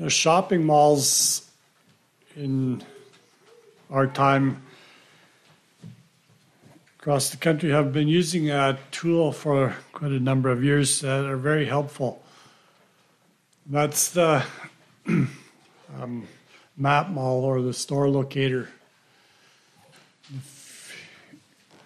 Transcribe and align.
You 0.00 0.04
know, 0.04 0.08
shopping 0.08 0.64
malls 0.64 1.46
in 2.34 2.82
our 3.90 4.06
time 4.06 4.62
across 6.98 7.28
the 7.28 7.36
country 7.36 7.68
have 7.68 7.92
been 7.92 8.08
using 8.08 8.48
a 8.50 8.78
tool 8.92 9.30
for 9.30 9.76
quite 9.92 10.12
a 10.12 10.18
number 10.18 10.48
of 10.48 10.64
years 10.64 11.02
that 11.02 11.26
are 11.26 11.36
very 11.36 11.66
helpful. 11.66 12.22
That's 13.66 14.12
the 14.12 14.42
um, 15.06 16.26
map 16.78 17.10
mall 17.10 17.44
or 17.44 17.60
the 17.60 17.74
store 17.74 18.08
locator. 18.08 18.70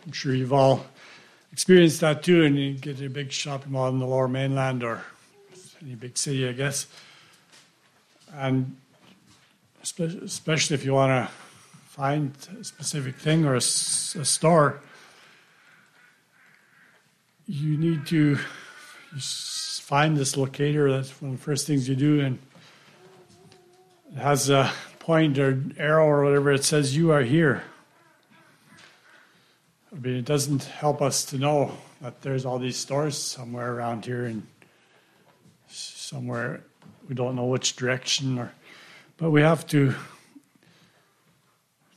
I'm 0.07 0.13
sure 0.13 0.33
you've 0.33 0.53
all 0.53 0.87
experienced 1.53 2.01
that 2.03 2.23
too, 2.23 2.45
and 2.45 2.57
you 2.57 2.75
get 2.75 3.03
a 3.03 3.09
big 3.09 3.33
shopping 3.33 3.73
mall 3.73 3.89
in 3.89 3.99
the 3.99 4.07
lower 4.07 4.29
mainland 4.29 4.85
or 4.85 5.03
any 5.83 5.97
big 5.97 6.17
city, 6.17 6.49
I 6.49 6.53
guess. 6.53 6.87
And 8.37 8.77
especially 9.83 10.75
if 10.75 10.85
you 10.85 10.95
want 10.95 11.29
to 11.29 11.35
find 11.87 12.35
a 12.61 12.65
specific 12.65 13.17
thing 13.17 13.45
or 13.45 13.55
a, 13.55 13.59
a 13.59 13.61
store, 13.61 14.81
you 17.47 17.77
need 17.77 18.07
to 18.07 18.37
find 19.17 20.17
this 20.17 20.37
locator. 20.37 20.91
That's 20.91 21.23
one 21.23 21.33
of 21.33 21.39
the 21.39 21.45
first 21.45 21.67
things 21.67 21.89
you 21.89 21.95
do, 21.95 22.21
and 22.21 22.39
it 24.13 24.19
has 24.19 24.51
a 24.51 24.73
point 24.99 25.39
or 25.39 25.63
arrow 25.77 26.07
or 26.07 26.25
whatever. 26.25 26.53
It 26.53 26.65
says 26.65 26.97
you 26.97 27.13
are 27.13 27.23
here. 27.23 27.63
I 29.93 29.97
mean, 29.97 30.17
it 30.17 30.25
doesn't 30.25 30.65
help 30.65 31.01
us 31.01 31.25
to 31.27 31.39
know 31.39 31.77
that 32.01 32.23
there's 32.23 32.45
all 32.45 32.59
these 32.59 32.77
stores 32.77 33.17
somewhere 33.17 33.73
around 33.73 34.07
here 34.07 34.25
and 34.25 34.47
somewhere 35.69 36.65
we 37.09 37.15
don't 37.15 37.37
know 37.37 37.45
which 37.45 37.77
direction 37.77 38.39
or 38.39 38.53
but 39.17 39.31
we 39.31 39.43
have 39.43 39.67
to 39.69 39.95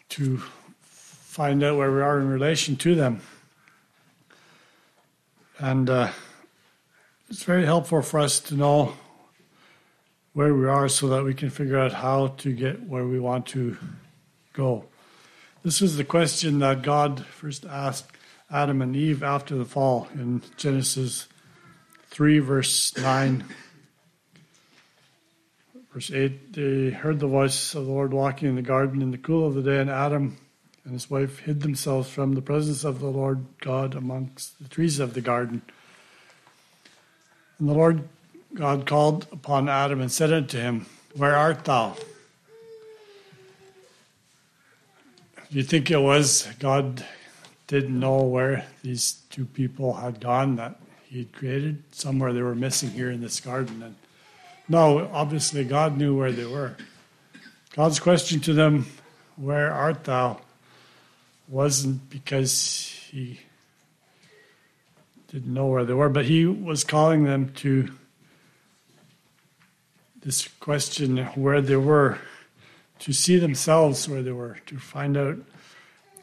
to 0.10 0.38
find 0.82 1.64
out 1.64 1.78
where 1.78 1.92
we 1.92 2.02
are 2.02 2.20
in 2.20 2.30
relation 2.30 2.76
to 2.78 2.96
them. 2.96 3.22
And 5.60 5.90
uh, 5.90 6.12
it's 7.30 7.44
very 7.44 7.66
helpful 7.66 8.02
for 8.02 8.20
us 8.20 8.40
to 8.42 8.56
know 8.56 8.94
where 10.34 10.54
we 10.54 10.68
are 10.68 10.88
so 10.88 11.10
that 11.10 11.24
we 11.24 11.34
can 11.34 11.50
figure 11.50 11.78
out 11.78 11.94
how 11.94 12.28
to 12.38 12.54
get 12.54 12.84
where 12.84 13.06
we 13.06 13.20
want 13.20 13.48
to 13.48 13.78
go. 14.54 14.86
This 15.64 15.82
was 15.82 15.98
the 15.98 16.04
question 16.04 16.60
that 16.60 16.82
god 16.82 17.26
first 17.26 17.66
asked 17.66 18.12
adam 18.50 18.82
and 18.82 18.96
eve 18.96 19.22
after 19.22 19.58
the 19.58 19.66
fall 19.66 20.08
in 20.14 20.42
genesis 20.56 21.28
3 22.10 22.40
verse 22.40 22.96
9 22.98 23.44
Verse 25.98 26.12
8 26.12 26.54
They 26.54 26.90
heard 26.92 27.20
the 27.20 27.26
voice 27.26 27.74
of 27.74 27.88
the 27.88 27.92
Lord 27.92 28.14
walking 28.14 28.48
in 28.48 28.56
the 28.56 28.62
garden 28.62 29.02
in 29.02 29.10
the 29.10 29.18
cool 29.18 29.48
of 29.48 29.56
the 29.56 29.64
day, 29.64 29.80
and 29.80 29.90
Adam 29.90 30.38
and 30.84 30.94
his 30.94 31.10
wife 31.10 31.40
hid 31.40 31.62
themselves 31.62 32.08
from 32.08 32.36
the 32.36 32.42
presence 32.44 32.84
of 32.84 33.00
the 33.00 33.08
Lord 33.08 33.44
God 33.62 33.96
amongst 33.96 34.62
the 34.62 34.70
trees 34.70 35.00
of 35.00 35.16
the 35.16 35.22
garden. 35.22 35.64
And 37.58 37.68
the 37.68 37.74
Lord 37.74 38.08
God 38.54 38.86
called 38.86 39.26
upon 39.32 39.70
Adam 39.70 40.00
and 40.00 40.12
said 40.12 40.32
unto 40.32 40.60
him, 40.60 40.86
Where 41.16 41.36
art 41.36 41.66
thou? 41.66 41.96
Do 45.50 45.58
you 45.58 45.64
think 45.64 45.90
it 45.90 45.98
was 45.98 46.48
God 46.60 47.04
didn't 47.66 48.00
know 48.00 48.22
where 48.22 48.68
these 48.84 49.14
two 49.32 49.46
people 49.46 49.96
had 49.96 50.20
gone 50.20 50.58
that 50.58 50.80
he 51.10 51.18
had 51.18 51.34
created? 51.34 51.86
Somewhere 51.92 52.34
they 52.34 52.44
were 52.44 52.54
missing 52.54 52.92
here 52.92 53.10
in 53.10 53.20
this 53.20 53.40
garden. 53.40 53.82
And 53.82 53.96
no, 54.70 55.10
obviously, 55.14 55.64
God 55.64 55.98
knew 55.98 56.18
where 56.18 56.32
they 56.32 56.46
were. 56.46 56.76
God's 57.76 58.00
question 58.00 58.40
to 58.42 58.54
them, 58.54 58.88
Where 59.36 59.72
art 59.72 60.04
thou? 60.04 60.42
wasn't 61.48 62.10
because 62.10 63.08
he 63.10 63.40
didn't 65.30 65.54
know 65.54 65.68
where 65.68 65.86
they 65.86 65.94
were, 65.94 66.10
but 66.10 66.26
he 66.26 66.46
was 66.46 66.84
calling 66.84 67.24
them 67.24 67.54
to 67.56 67.90
this 70.22 70.48
question 70.60 71.18
where 71.36 71.62
they 71.62 71.76
were, 71.76 72.18
to 73.00 73.14
see 73.14 73.38
themselves 73.38 74.10
where 74.10 74.22
they 74.22 74.32
were, 74.32 74.58
to 74.66 74.78
find 74.78 75.16
out 75.16 75.38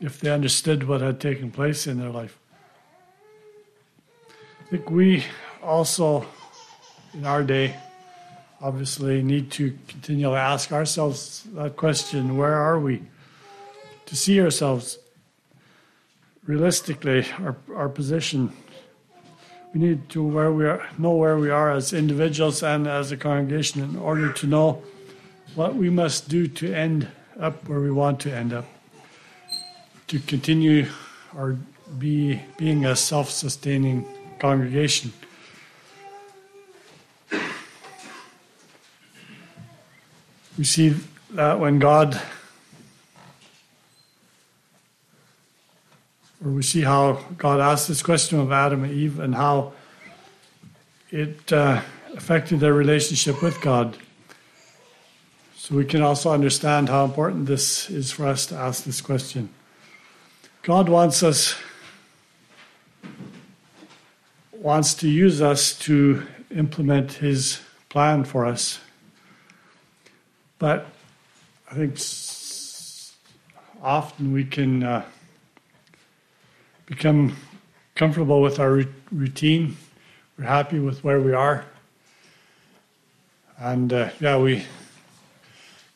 if 0.00 0.20
they 0.20 0.30
understood 0.30 0.86
what 0.86 1.00
had 1.00 1.20
taken 1.20 1.50
place 1.50 1.86
in 1.86 1.98
their 1.98 2.10
life. 2.10 2.38
I 4.28 4.70
think 4.70 4.90
we 4.90 5.24
also, 5.62 6.26
in 7.14 7.24
our 7.24 7.42
day, 7.42 7.76
obviously 8.60 9.22
need 9.22 9.50
to 9.52 9.76
continually 9.88 10.36
ask 10.36 10.72
ourselves 10.72 11.46
that 11.54 11.76
question 11.76 12.36
where 12.36 12.54
are 12.54 12.78
we? 12.78 13.02
To 14.06 14.16
see 14.16 14.40
ourselves 14.40 14.98
realistically, 16.46 17.26
our, 17.40 17.56
our 17.74 17.88
position. 17.88 18.52
We 19.72 19.80
need 19.80 20.08
to 20.10 20.22
where 20.22 20.52
we 20.52 20.66
are, 20.66 20.86
know 20.98 21.12
where 21.12 21.38
we 21.38 21.50
are 21.50 21.72
as 21.72 21.92
individuals 21.92 22.62
and 22.62 22.86
as 22.86 23.10
a 23.10 23.16
congregation 23.16 23.82
in 23.82 23.96
order 23.96 24.32
to 24.32 24.46
know 24.46 24.82
what 25.54 25.74
we 25.74 25.90
must 25.90 26.28
do 26.28 26.46
to 26.46 26.72
end 26.72 27.08
up 27.40 27.68
where 27.68 27.80
we 27.80 27.90
want 27.90 28.20
to 28.20 28.34
end 28.34 28.52
up, 28.52 28.66
to 30.08 30.18
continue 30.20 30.86
or 31.36 31.58
be 31.98 32.40
being 32.56 32.84
a 32.86 32.94
self-sustaining 32.94 34.06
congregation. 34.38 35.12
We 40.56 40.62
see 40.64 40.94
that 41.30 41.58
when 41.58 41.80
God, 41.80 42.20
or 46.44 46.52
we 46.52 46.62
see 46.62 46.82
how 46.82 47.24
God 47.36 47.58
asked 47.58 47.88
this 47.88 48.02
question 48.02 48.38
of 48.38 48.52
Adam 48.52 48.84
and 48.84 48.92
Eve 48.92 49.18
and 49.18 49.34
how 49.34 49.72
it 51.10 51.52
uh, 51.52 51.82
affected 52.14 52.60
their 52.60 52.72
relationship 52.72 53.42
with 53.42 53.60
God. 53.60 53.96
So 55.56 55.74
we 55.74 55.84
can 55.84 56.02
also 56.02 56.30
understand 56.30 56.88
how 56.88 57.04
important 57.04 57.46
this 57.46 57.90
is 57.90 58.12
for 58.12 58.26
us 58.26 58.46
to 58.46 58.54
ask 58.54 58.84
this 58.84 59.00
question. 59.00 59.48
God 60.62 60.88
wants 60.88 61.24
us, 61.24 61.56
wants 64.52 64.94
to 64.94 65.08
use 65.08 65.42
us 65.42 65.76
to 65.80 66.24
implement 66.54 67.14
His 67.14 67.60
plan 67.88 68.22
for 68.22 68.46
us. 68.46 68.78
But 70.64 70.86
I 71.70 71.74
think 71.74 71.98
often 73.82 74.32
we 74.32 74.46
can 74.46 74.82
uh, 74.82 75.04
become 76.86 77.36
comfortable 77.94 78.40
with 78.40 78.58
our 78.58 78.82
routine. 79.12 79.76
We're 80.38 80.46
happy 80.46 80.78
with 80.78 81.04
where 81.04 81.20
we 81.20 81.34
are. 81.34 81.66
And 83.58 83.92
uh, 83.92 84.08
yeah, 84.20 84.38
we 84.38 84.64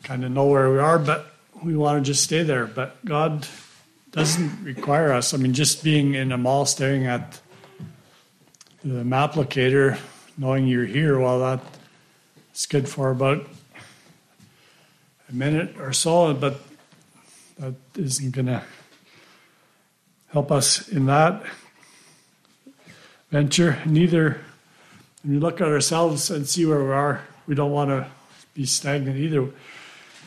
kind 0.03 0.23
of 0.23 0.33
know 0.33 0.45
where 0.45 0.71
we 0.71 0.81
are, 0.81 0.99
but 0.99 1.33
we 1.65 1.75
want 1.75 2.05
to 2.05 2.12
just 2.12 2.23
stay 2.23 2.43
there. 2.43 2.67
But 2.67 3.03
God 3.06 3.49
doesn't 4.12 4.62
require 4.62 5.15
us. 5.15 5.33
I 5.33 5.39
mean, 5.39 5.55
just 5.55 5.83
being 5.83 6.12
in 6.12 6.31
a 6.31 6.37
mall 6.37 6.67
staring 6.67 7.06
at 7.06 7.41
the 8.85 9.03
map 9.03 9.35
locator, 9.35 9.97
knowing 10.37 10.67
you're 10.67 10.85
here, 10.85 11.19
well, 11.19 11.39
that's 12.53 12.67
good 12.67 12.87
for 12.87 13.11
about 13.11 13.47
a 15.28 15.34
minute 15.34 15.77
or 15.78 15.93
so, 15.93 16.33
but 16.34 16.61
that 17.59 17.75
isn't 17.97 18.31
going 18.31 18.47
to 18.47 18.62
help 20.28 20.50
us 20.50 20.89
in 20.89 21.06
that 21.06 21.43
venture. 23.31 23.78
Neither, 23.84 24.41
when 25.22 25.34
we 25.34 25.38
look 25.38 25.61
at 25.61 25.69
ourselves 25.69 26.31
and 26.31 26.49
see 26.49 26.65
where 26.65 26.83
we 26.83 26.91
are, 26.91 27.22
we 27.47 27.55
don't 27.55 27.72
want 27.72 27.91
to 27.91 28.06
be 28.55 28.65
stagnant 28.65 29.19
either. 29.19 29.49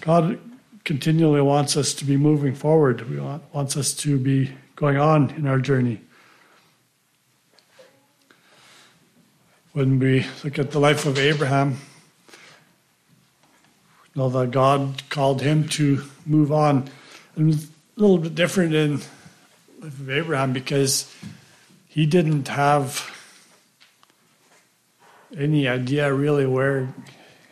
God 0.02 0.40
continually 0.84 1.42
wants 1.42 1.78
us 1.78 1.94
to 1.96 2.06
be 2.06 2.18
moving 2.18 2.56
forward. 2.56 3.02
He 3.02 3.18
want, 3.18 3.44
wants 3.54 3.78
us 3.78 3.94
to 3.96 4.18
be 4.18 4.52
going 4.76 4.98
on 4.98 5.30
in 5.32 5.48
our 5.48 5.60
journey. 5.60 6.02
When 9.74 10.00
we 10.00 10.26
look 10.44 10.60
at 10.60 10.72
the 10.72 10.80
life 10.80 11.06
of 11.06 11.18
Abraham, 11.18 11.78
that 14.16 14.52
God 14.52 15.04
called 15.10 15.42
him 15.42 15.68
to 15.70 16.04
move 16.26 16.52
on. 16.52 16.90
It 17.38 17.44
was 17.44 17.66
a 17.66 17.70
little 18.02 18.18
bit 18.18 18.36
different 18.36 18.74
in 18.74 18.98
life 19.80 20.00
of 20.00 20.10
Abraham 20.10 20.54
because 20.54 21.14
he 21.88 22.06
didn't 22.06 22.48
have 22.48 23.10
any 25.38 25.68
idea 25.68 26.14
really 26.14 26.46
where 26.46 26.94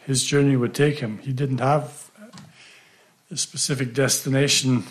his 0.06 0.24
journey 0.24 0.56
would 0.56 0.74
take 0.74 1.00
him. 1.00 1.20
He 1.20 1.32
didn't 1.32 1.60
have 1.60 2.12
a 3.32 3.38
specific 3.38 3.94
destination. 3.94 4.84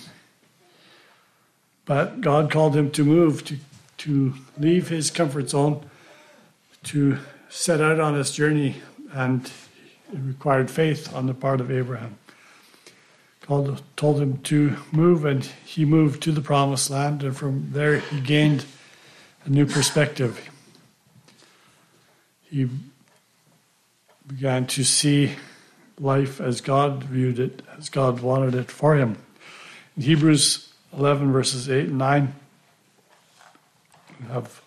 But 1.85 2.21
God 2.21 2.51
called 2.51 2.77
him 2.77 2.91
to 2.93 3.05
move, 3.05 3.45
to, 3.47 3.59
to 3.99 4.35
leave 4.59 4.89
his 4.89 5.11
comfort 5.11 5.51
zone, 5.51 5.89
to 6.85 7.19
set 7.49 7.81
out 7.81 7.99
on 7.99 8.15
his 8.15 8.31
journey. 8.31 8.77
And 9.13 9.51
it 10.13 10.19
required 10.19 10.71
faith 10.71 11.15
on 11.15 11.27
the 11.27 11.35
part 11.35 11.61
of 11.61 11.71
Abraham. 11.71 12.19
God 13.47 13.81
told 13.97 14.21
him 14.21 14.39
to 14.39 14.77
move, 14.93 15.25
and 15.25 15.45
he 15.65 15.85
moved 15.85 16.23
to 16.25 16.33
the 16.33 16.41
promised 16.41 16.91
land, 16.91 17.23
and 17.23 17.37
from 17.37 17.71
there 17.73 17.99
he 17.99 18.21
gained 18.21 18.67
a 19.45 19.49
new 19.49 19.65
perspective. 19.65 20.51
He 22.43 22.69
began 24.27 24.67
to 24.69 24.85
see 24.85 25.33
life 25.99 26.41
as 26.41 26.61
God 26.61 27.05
viewed 27.05 27.39
it, 27.39 27.63
as 27.79 27.89
God 27.89 28.21
wanted 28.21 28.55
it 28.55 28.71
for 28.71 28.97
him. 28.97 29.17
In 29.97 30.03
Hebrews 30.03 30.73
11, 30.93 31.33
verses 31.33 31.71
8 31.71 31.89
and 31.89 31.99
9, 31.99 32.35
we 34.21 34.27
have 34.29 34.61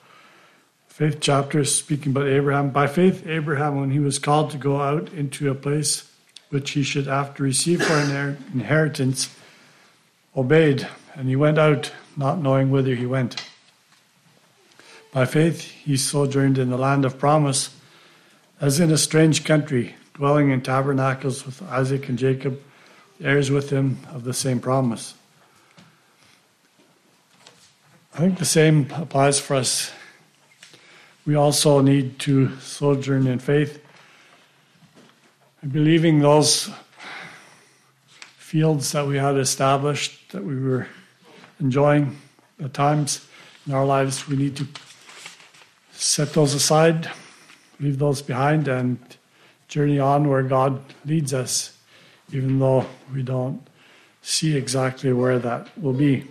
fifth 0.92 1.22
chapter 1.22 1.64
speaking 1.64 2.12
about 2.12 2.28
Abraham. 2.28 2.70
By 2.70 2.86
faith, 2.86 3.26
Abraham, 3.26 3.80
when 3.80 3.92
he 3.92 4.00
was 4.00 4.20
called 4.20 4.52
to 4.52 4.58
go 4.58 4.82
out 4.82 5.12
into 5.14 5.50
a 5.50 5.56
place 5.56 6.12
which 6.50 6.72
he 6.72 6.84
should 6.84 7.08
after 7.08 7.44
receive 7.44 7.82
for 7.82 7.94
an 7.94 8.38
inheritance, 8.54 9.34
obeyed, 10.36 10.86
and 11.16 11.30
he 11.30 11.36
went 11.38 11.58
out, 11.58 11.94
not 12.18 12.40
knowing 12.40 12.70
whither 12.70 12.94
he 12.94 13.06
went. 13.06 13.42
By 15.14 15.26
faith, 15.26 15.62
he 15.62 15.96
sojourned 15.96 16.58
in 16.58 16.70
the 16.70 16.78
land 16.78 17.06
of 17.06 17.18
promise, 17.18 17.74
as 18.60 18.82
in 18.82 18.92
a 18.92 18.98
strange 18.98 19.46
country, 19.46 19.96
dwelling 20.14 20.52
in 20.52 20.62
tabernacles 20.62 21.46
with 21.46 21.64
Isaac 21.72 22.10
and 22.10 22.20
Jacob, 22.20 22.62
heirs 23.22 23.50
with 23.50 23.70
him 23.70 24.00
of 24.10 24.26
the 24.26 24.34
same 24.34 24.60
promise. 24.60 25.14
I 28.14 28.18
think 28.18 28.40
the 28.40 28.46
same 28.46 28.92
applies 28.92 29.40
for 29.40 29.56
us. 29.56 29.90
We 31.26 31.36
also 31.36 31.82
need 31.82 32.18
to 32.20 32.58
sojourn 32.60 33.28
in 33.28 33.40
faith, 33.40 33.84
believing 35.72 36.20
those 36.20 36.72
fields 38.38 38.92
that 38.94 39.06
we 39.06 39.18
had 39.18 39.38
established, 39.38 40.32
that 40.32 40.44
we 40.44 40.60
were 40.60 40.88
enjoying 41.60 42.18
at 42.62 42.74
times 42.74 43.26
in 43.68 43.74
our 43.74 43.86
lives, 43.86 44.28
we 44.28 44.36
need 44.36 44.56
to 44.58 44.68
set 45.92 46.34
those 46.34 46.54
aside, 46.54 47.10
leave 47.80 48.00
those 48.00 48.22
behind, 48.22 48.68
and 48.68 48.98
journey 49.68 50.00
on 50.00 50.28
where 50.28 50.44
God 50.44 50.82
leads 51.06 51.34
us, 51.34 51.78
even 52.32 52.60
though 52.60 52.86
we 53.14 53.22
don't 53.22 53.62
see 54.22 54.58
exactly 54.58 55.14
where 55.14 55.40
that 55.40 55.70
will 55.78 55.94
be. 55.94 56.28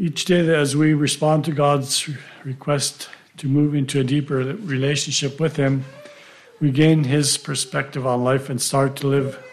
Each 0.00 0.24
day, 0.24 0.42
that 0.42 0.54
as 0.54 0.76
we 0.76 0.94
respond 0.94 1.44
to 1.46 1.50
God's 1.50 2.08
request 2.44 3.08
to 3.38 3.48
move 3.48 3.74
into 3.74 3.98
a 3.98 4.04
deeper 4.04 4.36
relationship 4.36 5.40
with 5.40 5.56
Him, 5.56 5.86
we 6.60 6.70
gain 6.70 7.02
His 7.02 7.36
perspective 7.36 8.06
on 8.06 8.22
life 8.22 8.48
and 8.48 8.62
start 8.62 8.94
to 8.96 9.08
live 9.08 9.44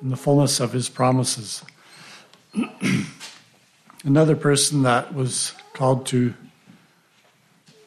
in 0.00 0.10
the 0.10 0.16
fullness 0.16 0.60
of 0.60 0.72
His 0.72 0.88
promises. 0.88 1.64
Another 4.04 4.36
person 4.36 4.84
that 4.84 5.12
was 5.12 5.54
called 5.72 6.06
to 6.06 6.34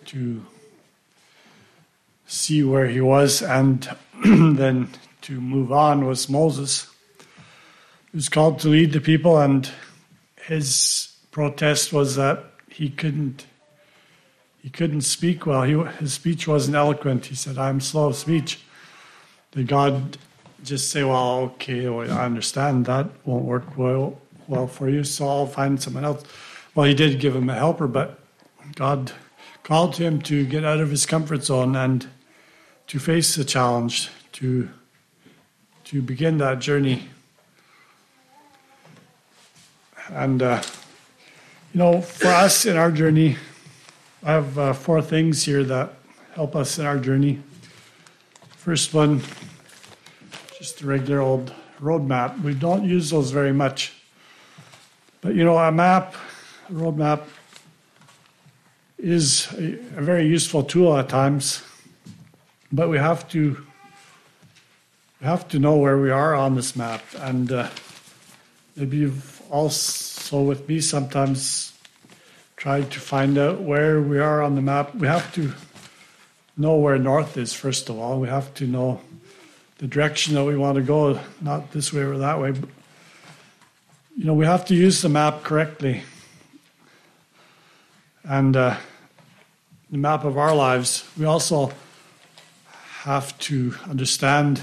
to 0.08 0.46
see 2.26 2.64
where 2.66 2.88
he 2.88 3.00
was 3.00 3.42
and 3.42 3.90
then 4.26 4.90
to 5.22 5.40
move 5.40 5.72
on 5.72 6.06
was 6.06 6.28
Moses. 6.28 6.90
He 8.12 8.18
was 8.18 8.28
called 8.28 8.60
to 8.60 8.68
lead 8.68 8.92
the 8.92 9.00
people, 9.00 9.38
and 9.38 9.70
his 10.48 11.07
protest 11.32 11.94
was 11.94 12.16
that 12.16 12.44
he 12.70 12.90
couldn't 12.90 13.46
he 14.62 14.70
couldn't 14.70 15.02
speak 15.02 15.46
well. 15.46 15.64
He, 15.64 15.82
his 16.00 16.14
speech 16.14 16.46
wasn't 16.48 16.76
eloquent. 16.76 17.28
He 17.28 17.36
said, 17.36 17.58
"I'm 17.58 17.80
slow 17.80 18.08
of 18.08 18.16
speech." 18.16 18.60
Did 19.52 19.68
God 19.68 20.18
just 20.64 20.92
say, 20.92 21.04
"Well, 21.04 21.40
okay, 21.56 21.88
well, 21.88 22.12
I 22.12 22.26
understand 22.26 22.86
that 22.86 23.08
won't 23.24 23.46
work 23.46 23.78
well 23.78 24.20
well 24.48 24.68
for 24.68 24.90
you, 24.90 25.04
so 25.04 25.28
I'll 25.28 25.48
find 25.48 25.82
someone 25.82 26.04
else." 26.04 26.24
Well, 26.76 26.86
he 26.86 26.94
did 26.94 27.20
give 27.20 27.36
him 27.36 27.50
a 27.50 27.56
helper, 27.56 27.88
but 27.88 28.20
God 28.76 29.12
called 29.64 29.98
him 29.98 30.22
to 30.24 30.46
get 30.46 30.64
out 30.64 30.80
of 30.80 30.92
his 30.92 31.06
comfort 31.06 31.44
zone 31.44 31.76
and 31.76 32.08
to 32.88 33.00
face 33.00 33.36
the 33.36 33.46
challenge, 33.46 34.10
to 34.34 34.70
to 35.86 36.02
begin 36.02 36.38
that 36.40 36.60
journey. 36.60 37.10
And 40.10 40.42
uh, 40.42 40.62
you 41.74 41.80
know, 41.80 42.02
for 42.02 42.28
us 42.28 42.66
in 42.66 42.78
our 42.78 42.92
journey, 42.92 43.38
I 44.24 44.32
have 44.32 44.58
uh, 44.58 44.74
four 44.74 45.02
things 45.02 45.44
here 45.44 45.64
that 45.64 45.94
help 46.34 46.56
us 46.56 46.80
in 46.80 46.86
our 46.86 46.98
journey. 46.98 47.42
First 48.56 48.94
one, 48.94 49.22
just 50.58 50.82
a 50.82 50.88
regular 50.88 51.22
old 51.22 51.54
roadmap. 51.80 52.42
We 52.42 52.54
don't 52.54 52.84
use 52.84 53.10
those 53.10 53.32
very 53.32 53.54
much. 53.54 53.94
But 55.22 55.36
you 55.36 55.44
know, 55.44 55.58
a 55.58 55.72
map, 55.72 56.16
a 56.70 56.74
road 56.74 56.98
map, 56.98 57.28
is 58.98 59.48
a, 59.54 59.74
a 59.98 60.02
very 60.02 60.26
useful 60.26 60.64
tool 60.64 60.98
at 60.98 61.10
times. 61.10 61.64
But 62.72 62.90
we 62.90 62.98
have 62.98 63.28
to 63.30 63.66
we 65.20 65.28
have 65.28 65.48
to 65.50 65.60
know 65.60 65.76
where 65.78 65.98
we 65.98 66.12
are 66.12 66.34
on 66.36 66.56
this 66.56 66.76
map, 66.76 67.04
and 67.18 67.52
uh, 67.52 67.70
maybe 68.76 68.98
you've 68.98 69.42
also 70.34 70.44
with 70.44 70.68
me 70.68 70.82
sometimes 70.82 71.72
trying 72.58 72.90
to 72.90 73.00
find 73.00 73.38
out 73.38 73.62
where 73.62 74.02
we 74.02 74.20
are 74.20 74.42
on 74.42 74.56
the 74.56 74.62
map. 74.62 74.94
We 74.94 75.08
have 75.08 75.34
to 75.36 75.54
know 76.58 76.76
where 76.76 76.98
north 76.98 77.38
is, 77.38 77.54
first 77.54 77.88
of 77.88 77.98
all. 77.98 78.20
We 78.20 78.28
have 78.28 78.54
to 78.56 78.68
know 78.68 79.00
the 79.78 79.88
direction 79.88 80.34
that 80.36 80.44
we 80.44 80.58
want 80.58 80.76
to 80.76 80.82
go, 80.82 81.18
not 81.40 81.72
this 81.72 81.94
way 81.94 82.02
or 82.02 82.18
that 82.18 82.42
way. 82.42 82.52
But, 82.52 82.70
you 84.18 84.26
know, 84.26 84.34
we 84.34 84.46
have 84.46 84.66
to 84.66 84.76
use 84.76 85.02
the 85.02 85.08
map 85.08 85.44
correctly. 85.44 86.04
And 88.26 88.58
uh, 88.58 88.76
the 89.90 89.98
map 89.98 90.26
of 90.26 90.38
our 90.38 90.54
lives, 90.54 91.08
we 91.18 91.24
also 91.24 91.72
have 93.04 93.38
to 93.40 93.76
understand 93.88 94.62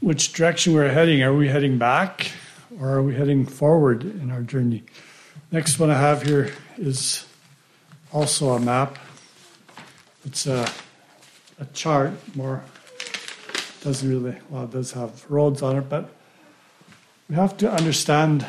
which 0.00 0.32
direction 0.32 0.72
we're 0.72 0.88
heading. 0.88 1.22
Are 1.22 1.34
we 1.34 1.48
heading 1.48 1.76
back 1.76 2.30
or 2.80 2.90
are 2.90 3.02
we 3.02 3.14
heading 3.14 3.46
forward 3.46 4.02
in 4.02 4.30
our 4.30 4.42
journey? 4.42 4.84
Next 5.50 5.78
one 5.78 5.90
I 5.90 5.98
have 5.98 6.22
here 6.22 6.52
is 6.76 7.26
also 8.12 8.50
a 8.50 8.60
map. 8.60 8.98
It's 10.24 10.46
a, 10.46 10.68
a 11.58 11.64
chart, 11.66 12.12
more 12.36 12.62
doesn't 13.86 14.08
really 14.08 14.36
well 14.50 14.64
it 14.64 14.72
does 14.72 14.90
have 14.92 15.30
roads 15.30 15.62
on 15.62 15.76
it, 15.76 15.88
but 15.88 16.10
we 17.28 17.36
have 17.36 17.56
to 17.56 17.70
understand 17.70 18.44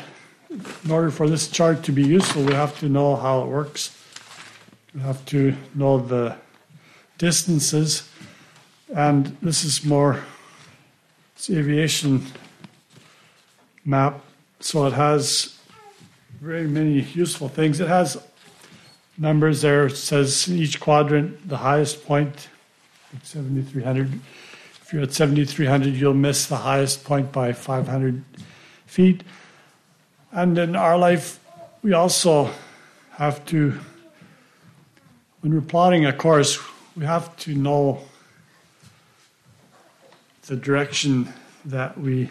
in 0.50 0.90
order 0.90 1.10
for 1.10 1.28
this 1.28 1.48
chart 1.48 1.84
to 1.84 1.92
be 1.92 2.02
useful, 2.02 2.42
we 2.42 2.54
have 2.54 2.76
to 2.80 2.88
know 2.88 3.14
how 3.14 3.42
it 3.42 3.46
works. 3.46 3.96
We 4.92 5.00
have 5.00 5.24
to 5.26 5.54
know 5.76 5.98
the 6.00 6.36
distances, 7.18 8.08
and 8.92 9.36
this 9.40 9.64
is 9.64 9.84
more 9.84 10.24
it's 11.36 11.50
aviation 11.50 12.26
map, 13.84 14.20
so 14.60 14.86
it 14.86 14.92
has 14.92 15.58
very 16.40 16.66
many 16.66 17.00
useful 17.00 17.48
things. 17.48 17.80
It 17.80 17.88
has 17.88 18.16
numbers 19.16 19.62
there. 19.62 19.86
It 19.86 19.96
says 19.96 20.48
in 20.48 20.58
each 20.58 20.80
quadrant 20.80 21.48
the 21.48 21.58
highest 21.58 22.06
point, 22.06 22.48
7,300. 23.22 24.20
If 24.82 24.92
you're 24.92 25.02
at 25.02 25.12
7,300, 25.12 25.94
you'll 25.94 26.14
miss 26.14 26.46
the 26.46 26.56
highest 26.56 27.04
point 27.04 27.32
by 27.32 27.52
500 27.52 28.22
feet. 28.86 29.22
And 30.32 30.56
in 30.58 30.76
our 30.76 30.96
life, 30.96 31.40
we 31.82 31.92
also 31.92 32.50
have 33.12 33.44
to, 33.46 33.78
when 35.40 35.54
we're 35.54 35.60
plotting 35.60 36.06
a 36.06 36.12
course, 36.12 36.58
we 36.96 37.04
have 37.04 37.36
to 37.38 37.54
know 37.54 38.00
the 40.46 40.56
direction 40.56 41.32
that 41.64 41.98
we 41.98 42.30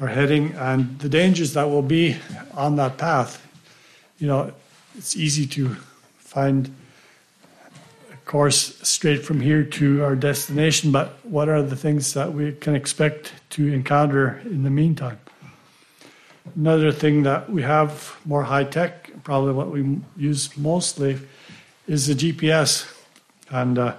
are 0.00 0.08
heading 0.08 0.52
and 0.54 0.98
the 0.98 1.08
dangers 1.08 1.54
that 1.54 1.68
will 1.68 1.82
be 1.82 2.16
on 2.54 2.76
that 2.76 2.98
path. 2.98 3.46
You 4.18 4.26
know, 4.26 4.52
it's 4.96 5.16
easy 5.16 5.46
to 5.46 5.76
find 6.18 6.74
a 8.12 8.16
course 8.24 8.78
straight 8.82 9.24
from 9.24 9.40
here 9.40 9.64
to 9.64 10.02
our 10.04 10.16
destination, 10.16 10.92
but 10.92 11.18
what 11.22 11.48
are 11.48 11.62
the 11.62 11.76
things 11.76 12.14
that 12.14 12.32
we 12.32 12.52
can 12.52 12.74
expect 12.74 13.32
to 13.50 13.72
encounter 13.72 14.40
in 14.44 14.62
the 14.62 14.70
meantime? 14.70 15.18
Another 16.56 16.92
thing 16.92 17.22
that 17.22 17.48
we 17.48 17.62
have 17.62 18.16
more 18.24 18.42
high 18.42 18.64
tech, 18.64 19.10
probably 19.22 19.52
what 19.52 19.70
we 19.70 20.00
use 20.16 20.56
mostly, 20.56 21.18
is 21.86 22.06
the 22.06 22.14
GPS. 22.14 22.92
And 23.50 23.78
uh, 23.78 23.94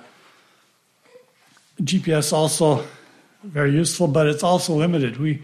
GPS 1.81 2.33
also 2.33 2.85
very 3.43 3.71
useful, 3.71 4.07
but 4.07 4.27
it's 4.27 4.43
also 4.43 4.73
limited. 4.73 5.17
We 5.17 5.41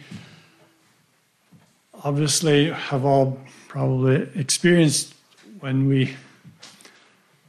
obviously 2.03 2.71
have 2.71 3.05
all 3.05 3.39
probably 3.67 4.29
experienced 4.35 5.13
when 5.59 5.87
we 5.87 6.15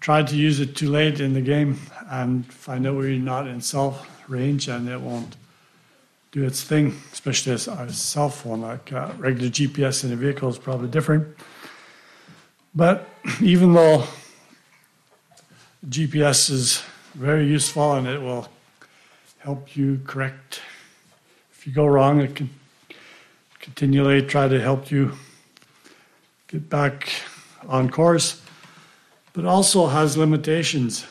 try 0.00 0.22
to 0.22 0.36
use 0.36 0.60
it 0.60 0.76
too 0.76 0.90
late 0.90 1.20
in 1.20 1.34
the 1.34 1.40
game 1.40 1.78
and 2.10 2.46
find 2.46 2.86
out 2.86 2.94
you're 3.02 3.18
not 3.18 3.46
in 3.46 3.60
cell 3.60 4.04
range 4.28 4.68
and 4.68 4.88
it 4.88 5.00
won't 5.00 5.36
do 6.32 6.44
its 6.44 6.62
thing, 6.62 6.94
especially 7.12 7.52
as 7.52 7.68
a 7.68 7.92
cell 7.92 8.28
phone. 8.28 8.60
Like 8.62 8.92
uh, 8.92 9.10
regular 9.18 9.50
GPS 9.50 10.04
in 10.04 10.12
a 10.12 10.16
vehicle 10.16 10.48
is 10.48 10.58
probably 10.58 10.88
different. 10.88 11.36
But 12.74 13.08
even 13.40 13.72
though 13.72 14.04
GPS 15.88 16.50
is 16.50 16.82
very 17.14 17.46
useful 17.46 17.94
and 17.94 18.06
it 18.06 18.20
will 18.20 18.48
help 19.38 19.76
you 19.76 20.00
correct 20.06 20.60
if 21.52 21.66
you 21.66 21.74
go 21.74 21.86
wrong, 21.86 22.20
it 22.20 22.34
can 22.34 22.48
continually 23.74 24.22
try 24.22 24.48
to 24.48 24.60
help 24.60 24.90
you 24.90 25.12
get 26.48 26.68
back 26.68 27.08
on 27.68 27.88
course, 27.88 28.42
but 29.32 29.44
also 29.44 29.86
has 29.86 30.16
limitations. 30.16 31.06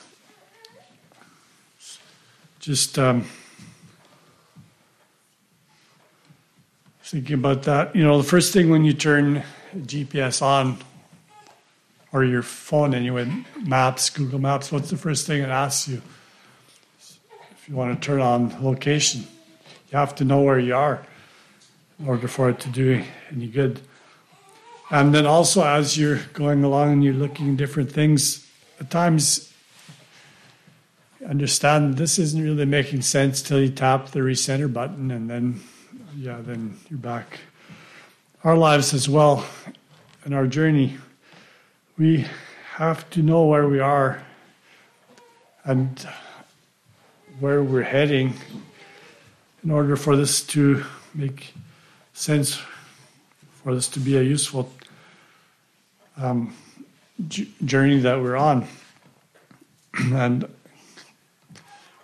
Just 2.59 2.99
um, 2.99 3.25
thinking 7.03 7.35
about 7.35 7.63
that, 7.63 7.95
you 7.95 8.03
know, 8.03 8.17
the 8.17 8.27
first 8.27 8.51
thing 8.51 8.69
when 8.69 8.83
you 8.83 8.93
turn 8.93 9.43
GPS 9.75 10.41
on, 10.41 10.77
or 12.11 12.25
your 12.25 12.41
phone 12.41 12.93
anyway, 12.93 13.31
Maps, 13.63 14.09
Google 14.09 14.39
Maps, 14.39 14.71
what's 14.71 14.89
the 14.89 14.97
first 14.97 15.25
thing 15.25 15.41
it 15.41 15.49
asks 15.49 15.87
you? 15.87 16.01
If 17.51 17.69
you 17.69 17.75
want 17.75 17.99
to 17.99 18.05
turn 18.05 18.19
on 18.19 18.63
location, 18.63 19.21
you 19.89 19.97
have 19.97 20.15
to 20.15 20.25
know 20.25 20.41
where 20.41 20.59
you 20.59 20.75
are 20.75 21.05
in 21.99 22.07
order 22.07 22.27
for 22.27 22.49
it 22.49 22.59
to 22.61 22.69
do 22.69 23.03
any 23.31 23.47
good. 23.47 23.81
And 24.89 25.13
then 25.13 25.25
also, 25.25 25.63
as 25.63 25.97
you're 25.97 26.19
going 26.33 26.63
along 26.63 26.93
and 26.93 27.03
you're 27.03 27.13
looking 27.13 27.51
at 27.51 27.57
different 27.57 27.91
things, 27.91 28.47
at 28.79 28.89
times 28.89 29.49
understand 31.27 31.97
this 31.97 32.17
isn't 32.17 32.41
really 32.41 32.65
making 32.65 33.01
sense 33.01 33.41
till 33.41 33.59
you 33.61 33.69
tap 33.69 34.09
the 34.11 34.19
recenter 34.19 34.71
button 34.71 35.11
and 35.11 35.29
then 35.29 35.59
yeah 36.15 36.39
then 36.41 36.77
you're 36.89 36.97
back 36.97 37.39
our 38.43 38.55
lives 38.55 38.93
as 38.93 39.09
well 39.09 39.45
and 40.23 40.33
our 40.33 40.47
journey 40.47 40.97
we 41.97 42.25
have 42.75 43.07
to 43.09 43.21
know 43.21 43.45
where 43.45 43.67
we 43.67 43.79
are 43.79 44.23
and 45.65 46.07
where 47.39 47.61
we're 47.61 47.83
heading 47.83 48.33
in 49.63 49.71
order 49.71 49.97
for 49.97 50.15
this 50.15 50.41
to 50.41 50.83
make 51.13 51.53
sense 52.19 52.61
for 53.63 53.73
this 53.73 53.87
to 53.87 53.97
be 53.97 54.17
a 54.17 54.21
useful 54.21 54.69
um, 56.17 56.53
journey 57.29 57.99
that 57.99 58.21
we're 58.21 58.35
on. 58.35 58.67
and 60.11 60.45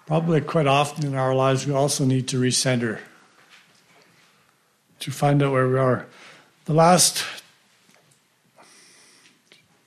probably 0.06 0.40
quite 0.40 0.68
often 0.68 1.06
in 1.06 1.16
our 1.16 1.36
lives, 1.36 1.68
we 1.68 1.74
also 1.74 2.06
need 2.06 2.30
to 2.30 2.40
recenter 2.40 3.00
to 5.00 5.12
find 5.12 5.44
out 5.44 5.52
where 5.52 5.68
we 5.68 5.78
are. 5.78 6.06
The 6.64 6.74
last 6.74 7.26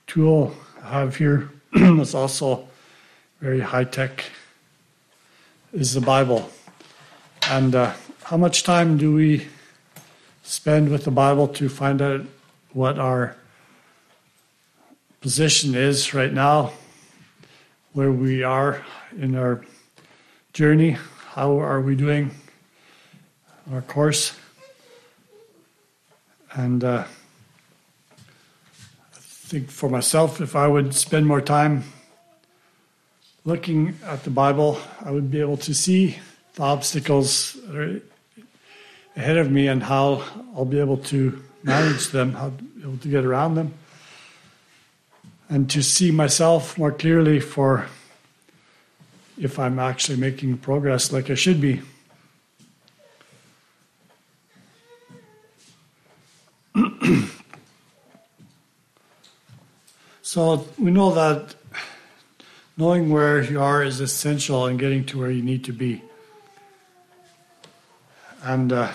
tool 0.05 0.53
I 0.83 0.89
have 0.89 1.15
here 1.15 1.49
is 1.73 2.13
also 2.13 2.67
very 3.41 3.61
high 3.61 3.83
tech 3.83 4.25
is 5.73 5.95
the 5.95 6.01
Bible. 6.01 6.51
And 7.49 7.73
uh, 7.73 7.93
how 8.25 8.37
much 8.37 8.61
time 8.61 8.97
do 8.97 9.11
we 9.11 9.47
spend 10.49 10.89
with 10.89 11.03
the 11.05 11.11
Bible 11.11 11.47
to 11.47 11.69
find 11.69 12.01
out 12.01 12.21
what 12.73 12.97
our 12.97 13.35
position 15.21 15.75
is 15.75 16.11
right 16.15 16.33
now, 16.33 16.71
where 17.93 18.11
we 18.11 18.41
are 18.41 18.83
in 19.15 19.35
our 19.35 19.63
journey? 20.53 20.97
How 21.33 21.59
are 21.59 21.79
we 21.79 21.95
doing 21.95 22.31
our 23.71 23.83
course? 23.83 24.35
And 26.53 26.83
uh, 26.83 27.03
I 29.13 29.19
think 29.19 29.69
for 29.69 29.87
myself, 29.87 30.41
if 30.41 30.55
I 30.55 30.67
would 30.67 30.95
spend 30.95 31.27
more 31.27 31.41
time 31.41 31.83
looking 33.45 33.99
at 34.03 34.23
the 34.23 34.31
Bible, 34.31 34.79
I 35.05 35.11
would 35.11 35.29
be 35.29 35.41
able 35.41 35.57
to 35.57 35.75
see 35.75 36.17
the 36.55 36.63
obstacles 36.63 37.55
that 37.67 37.75
are 37.75 38.01
ahead 39.19 39.37
of 39.37 39.51
me 39.51 39.67
and 39.67 39.83
how 39.83 40.23
I'll 40.55 40.63
be 40.63 40.79
able 40.79 40.95
to 41.11 41.43
manage 41.61 42.07
them, 42.07 42.31
how 42.31 42.51
to 42.51 42.63
be 42.63 42.83
able 42.83 42.97
to 42.99 43.07
get 43.09 43.25
around 43.25 43.55
them, 43.55 43.73
and 45.49 45.69
to 45.71 45.83
see 45.83 46.09
myself 46.09 46.77
more 46.77 46.93
clearly 46.93 47.41
for 47.41 47.87
if 49.37 49.59
I'm 49.59 49.77
actually 49.77 50.17
making 50.17 50.59
progress 50.59 51.11
like 51.11 51.29
I 51.29 51.33
should 51.33 51.59
be. 51.59 51.81
so 60.21 60.65
we 60.77 60.91
know 60.91 61.13
that 61.13 61.55
knowing 62.77 63.09
where 63.09 63.43
you 63.43 63.61
are 63.61 63.83
is 63.83 63.99
essential 63.99 64.65
in 64.67 64.77
getting 64.77 65.03
to 65.07 65.19
where 65.19 65.29
you 65.29 65.41
need 65.41 65.65
to 65.65 65.73
be. 65.73 66.01
And 68.41 68.71
uh, 68.71 68.89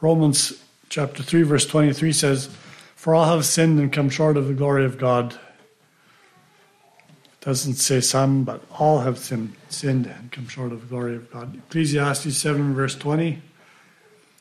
Romans 0.00 0.62
chapter 0.88 1.22
3, 1.22 1.42
verse 1.42 1.66
23 1.66 2.12
says, 2.12 2.48
For 2.94 3.14
all 3.14 3.34
have 3.34 3.44
sinned 3.44 3.80
and 3.80 3.92
come 3.92 4.10
short 4.10 4.36
of 4.36 4.46
the 4.46 4.54
glory 4.54 4.84
of 4.84 4.96
God. 4.96 5.32
It 5.32 7.40
doesn't 7.40 7.74
say 7.74 8.00
some, 8.00 8.44
but 8.44 8.62
all 8.78 9.00
have 9.00 9.18
sinned, 9.18 9.54
sinned 9.68 10.06
and 10.06 10.30
come 10.30 10.46
short 10.46 10.72
of 10.72 10.82
the 10.82 10.86
glory 10.86 11.16
of 11.16 11.30
God. 11.32 11.56
Ecclesiastes 11.56 12.36
7, 12.36 12.74
verse 12.74 12.94
20 12.94 13.42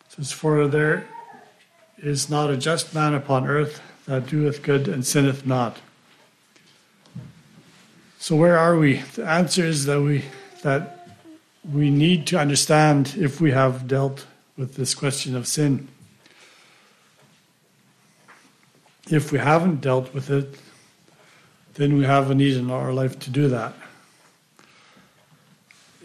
says, 0.10 0.32
For 0.32 0.68
there 0.68 1.08
is 1.98 2.30
not 2.30 2.52
a 2.52 2.58
just 2.58 2.94
man 2.94 3.16
upon 3.16 3.48
earth 3.48 3.82
that 4.06 4.28
doeth 4.28 4.62
good 4.62 4.88
and 4.88 5.06
sinneth 5.06 5.46
not. 5.46 5.78
So 8.20 8.36
where 8.36 8.58
are 8.58 8.78
we? 8.78 8.98
The 9.16 9.26
answer 9.26 9.64
is 9.64 9.86
that 9.86 10.02
we 10.02 10.26
that 10.64 11.08
we 11.72 11.90
need 11.90 12.28
to 12.28 12.40
understand 12.40 13.16
if 13.18 13.40
we 13.40 13.52
have 13.52 13.88
dealt 13.88 14.26
with 14.58 14.76
this 14.76 14.94
question 14.96 15.36
of 15.36 15.48
sin. 15.48 15.88
If 19.10 19.32
we 19.32 19.40
haven't 19.40 19.82
dealt 19.82 20.14
with 20.14 20.30
it, 20.30 20.60
then 21.76 21.96
we 21.96 22.04
have 22.06 22.32
a 22.32 22.36
need 22.36 22.58
in 22.58 22.72
our 22.72 22.92
life 22.92 23.20
to 23.20 23.30
do 23.30 23.48
that. 23.50 23.74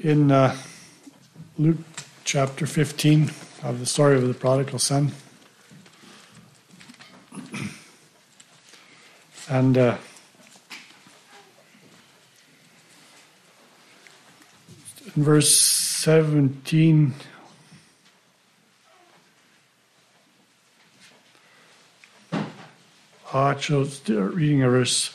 In 0.02 0.30
uh, 0.30 0.54
Luke 1.58 1.78
chapter 2.24 2.66
15 2.66 3.30
of 3.62 3.80
the 3.80 3.86
story 3.86 4.16
of 4.16 4.28
the 4.28 4.34
prodigal 4.34 4.78
son, 4.78 5.12
and 9.48 9.78
uh, 9.78 9.96
in 15.16 15.24
verse 15.24 15.58
17. 15.58 17.14
I 23.34 23.54
chose 23.54 24.08
reading 24.08 24.62
a 24.62 24.68
verse 24.68 25.14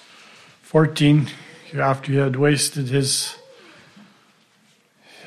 14 0.63 1.29
after 1.75 2.11
he 2.11 2.17
had 2.17 2.35
wasted 2.35 2.87
his 2.87 3.35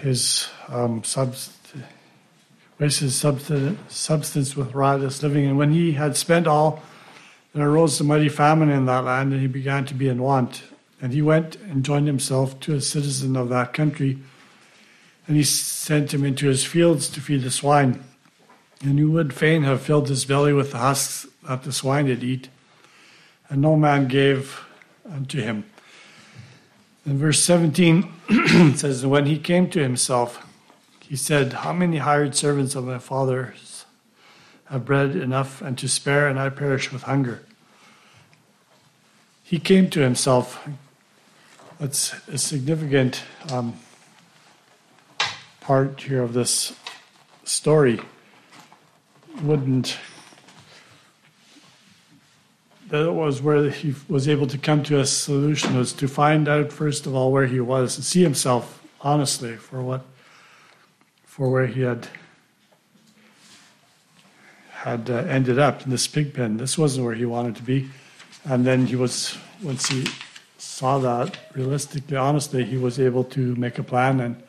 his 0.01 0.49
um, 0.69 1.05
substance, 1.05 1.85
wasted 2.79 3.13
substance, 3.13 3.79
substance 3.95 4.57
with 4.57 4.75
riotous 4.75 5.23
living. 5.23 5.47
And 5.47 5.59
when 5.59 5.73
he 5.73 5.93
had 5.93 6.17
spent 6.17 6.47
all, 6.47 6.83
there 7.55 7.69
arose 7.69 8.01
a 8.01 8.05
mighty 8.05 8.31
famine 8.31 8.71
in 8.71 8.87
that 8.87 9.05
land, 9.05 9.33
and 9.33 9.43
he 9.43 9.47
began 9.47 9.85
to 9.85 9.95
be 9.95 10.09
in 10.09 10.23
want. 10.23 10.63
And 11.03 11.13
he 11.13 11.21
went 11.21 11.57
and 11.57 11.85
joined 11.85 12.07
himself 12.07 12.59
to 12.61 12.75
a 12.75 12.81
citizen 12.81 13.37
of 13.37 13.51
that 13.51 13.75
country 13.75 14.19
and 15.31 15.37
he 15.37 15.45
sent 15.45 16.13
him 16.13 16.25
into 16.25 16.49
his 16.49 16.65
fields 16.65 17.09
to 17.09 17.21
feed 17.21 17.43
the 17.43 17.53
swine. 17.53 18.03
And 18.83 18.99
he 18.99 19.05
would 19.05 19.33
fain 19.33 19.63
have 19.63 19.81
filled 19.81 20.09
his 20.09 20.25
belly 20.25 20.53
with 20.53 20.73
the 20.73 20.79
husks 20.79 21.25
that 21.49 21.63
the 21.63 21.73
swine 21.73 22.07
did 22.07 22.25
eat, 22.25 22.49
and 23.51 23.61
no 23.61 23.77
man 23.77 24.09
gave 24.09 24.65
unto 25.13 25.41
him. 25.41 25.65
In 27.05 27.19
verse 27.19 27.43
17 27.43 28.11
it 28.29 28.79
says, 28.79 29.05
When 29.05 29.27
he 29.27 29.39
came 29.39 29.69
to 29.71 29.83
himself, 29.83 30.47
he 31.01 31.17
said, 31.17 31.53
How 31.53 31.73
many 31.73 31.99
hired 31.99 32.37
servants 32.37 32.75
of 32.75 32.85
my 32.85 32.99
father's 32.99 33.85
have 34.67 34.85
bread 34.85 35.17
enough 35.17 35.61
and 35.61 35.77
to 35.79 35.89
spare, 35.89 36.29
and 36.29 36.39
I 36.39 36.49
perish 36.49 36.93
with 36.93 37.03
hunger? 37.03 37.43
He 39.43 39.59
came 39.59 39.91
to 39.91 40.01
himself. 40.01 40.67
That's 41.81 42.15
a 42.29 42.39
significant 42.39 43.23
um, 43.51 43.75
part 45.61 46.01
here 46.03 46.23
of 46.23 46.35
this 46.35 46.75
story 47.43 48.01
wouldn't 49.43 49.97
that 52.91 53.13
was 53.13 53.41
where 53.41 53.71
he 53.71 53.95
was 54.09 54.29
able 54.29 54.47
to 54.49 54.59
come 54.59 54.83
to 54.83 54.99
a 54.99 55.07
solution 55.07 55.77
was 55.77 55.93
to 55.93 56.09
find 56.09 56.49
out 56.49 56.73
first 56.73 57.07
of 57.07 57.15
all 57.15 57.33
where 57.33 57.47
he 57.47 57.61
was 57.61 57.97
and 57.97 58.05
see 58.05 58.23
himself 58.23 58.83
honestly 59.01 59.57
for 59.57 59.81
what 59.81 60.03
for 61.25 61.49
where 61.49 61.67
he 61.67 61.81
had 61.83 62.09
had 64.71 65.09
uh, 65.11 65.17
ended 65.29 65.59
up 65.59 65.85
in 65.85 65.91
this 65.91 66.07
pig 66.07 66.35
pen. 66.35 66.57
This 66.57 66.77
wasn't 66.79 67.05
where 67.05 67.15
he 67.15 67.27
wanted 67.27 67.55
to 67.57 67.63
be, 67.63 67.91
and 68.45 68.67
then 68.67 68.87
he 68.87 68.97
was 68.97 69.37
once 69.63 69.89
he 69.89 70.07
saw 70.59 70.99
that 70.99 71.39
realistically, 71.55 72.17
honestly, 72.17 72.65
he 72.65 72.77
was 72.77 72.99
able 72.99 73.25
to 73.25 73.55
make 73.57 73.79
a 73.79 73.83
plan 73.83 74.21
and 74.21 74.43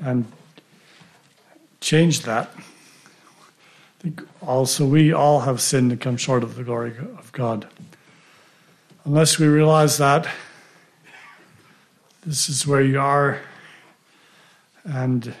and 0.00 0.26
change 1.80 2.22
that. 2.22 2.50
Also 4.40 4.86
we 4.86 5.12
all 5.12 5.40
have 5.40 5.60
sinned 5.60 5.92
and 5.92 6.00
come 6.00 6.16
short 6.16 6.42
of 6.42 6.54
the 6.56 6.64
glory 6.64 6.96
of 7.18 7.32
God. 7.32 7.66
Unless 9.04 9.38
we 9.38 9.46
realize 9.46 9.98
that 9.98 10.28
this 12.24 12.48
is 12.48 12.66
where 12.66 12.82
you 12.82 12.98
are 12.98 13.40
and 14.84 15.32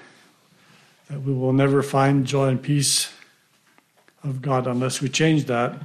that 1.08 1.20
we 1.22 1.32
will 1.32 1.52
never 1.52 1.82
find 1.82 2.26
joy 2.26 2.48
and 2.48 2.62
peace 2.62 3.12
of 4.24 4.42
God 4.42 4.66
unless 4.66 5.00
we 5.00 5.08
change 5.08 5.44
that, 5.46 5.80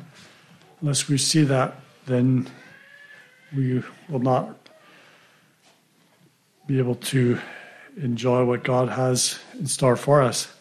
unless 0.81 1.07
we 1.07 1.17
see 1.17 1.43
that, 1.43 1.75
then 2.05 2.47
we 3.55 3.83
will 4.09 4.19
not 4.19 4.55
be 6.67 6.77
able 6.77 6.95
to 6.95 7.39
enjoy 7.97 8.45
what 8.45 8.63
God 8.63 8.89
has 8.89 9.39
in 9.59 9.67
store 9.67 9.95
for 9.95 10.21
us. 10.21 10.53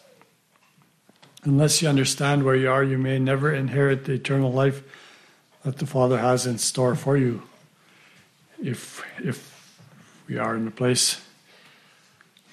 Unless 1.43 1.81
you 1.81 1.89
understand 1.89 2.43
where 2.43 2.55
you 2.55 2.69
are, 2.69 2.83
you 2.83 2.97
may 2.97 3.17
never 3.17 3.53
inherit 3.53 4.05
the 4.05 4.13
eternal 4.13 4.51
life 4.51 4.83
that 5.63 5.77
the 5.77 5.85
Father 5.85 6.19
has 6.19 6.45
in 6.45 6.57
store 6.57 6.95
for 6.95 7.17
you. 7.17 7.41
If 8.61 9.03
if 9.19 9.51
we 10.27 10.37
are 10.37 10.55
in 10.55 10.67
a 10.67 10.71
place 10.71 11.21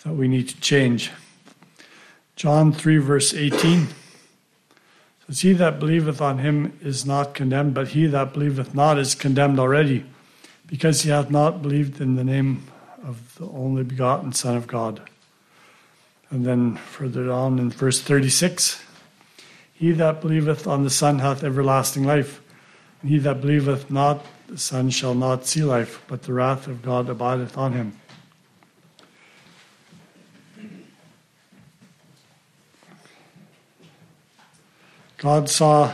that 0.04 0.14
we 0.14 0.26
need 0.26 0.48
to 0.48 0.60
change. 0.60 1.10
John 2.34 2.72
3, 2.72 2.98
verse 2.98 3.34
18 3.34 3.88
says, 5.26 5.40
He 5.40 5.52
that 5.52 5.78
believeth 5.78 6.20
on 6.20 6.38
him 6.38 6.78
is 6.82 7.04
not 7.04 7.34
condemned, 7.34 7.74
but 7.74 7.88
he 7.88 8.06
that 8.06 8.32
believeth 8.32 8.74
not 8.74 8.98
is 8.98 9.14
condemned 9.14 9.60
already 9.60 10.04
because 10.66 11.02
he 11.02 11.10
hath 11.10 11.30
not 11.30 11.62
believed 11.62 12.00
in 12.00 12.16
the 12.16 12.24
name 12.24 12.64
of 13.04 13.34
the 13.36 13.46
only 13.46 13.84
begotten 13.84 14.32
Son 14.32 14.56
of 14.56 14.66
God. 14.66 15.00
And 16.30 16.44
then 16.44 16.76
further 16.76 17.30
on 17.32 17.58
in 17.58 17.70
verse 17.70 18.00
36 18.00 18.82
He 19.72 19.92
that 19.92 20.20
believeth 20.20 20.66
on 20.66 20.84
the 20.84 20.90
Son 20.90 21.20
hath 21.20 21.42
everlasting 21.42 22.04
life, 22.04 22.42
and 23.00 23.10
he 23.10 23.18
that 23.18 23.40
believeth 23.40 23.90
not 23.90 24.24
the 24.48 24.58
Son 24.58 24.90
shall 24.90 25.14
not 25.14 25.46
see 25.46 25.62
life, 25.62 26.02
but 26.08 26.22
the 26.22 26.32
wrath 26.32 26.66
of 26.66 26.82
God 26.82 27.08
abideth 27.08 27.56
on 27.56 27.72
him. 27.72 27.98
God 35.18 35.50
saw 35.50 35.92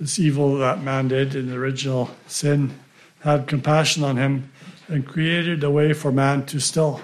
this 0.00 0.18
evil 0.18 0.58
that 0.58 0.82
man 0.82 1.08
did 1.08 1.34
in 1.34 1.48
the 1.48 1.56
original 1.56 2.10
sin 2.26 2.78
had 3.20 3.46
compassion 3.46 4.02
on 4.02 4.16
him 4.16 4.50
and 4.88 5.06
created 5.06 5.62
a 5.62 5.70
way 5.70 5.92
for 5.92 6.10
man 6.10 6.46
to 6.46 6.58
still 6.58 7.00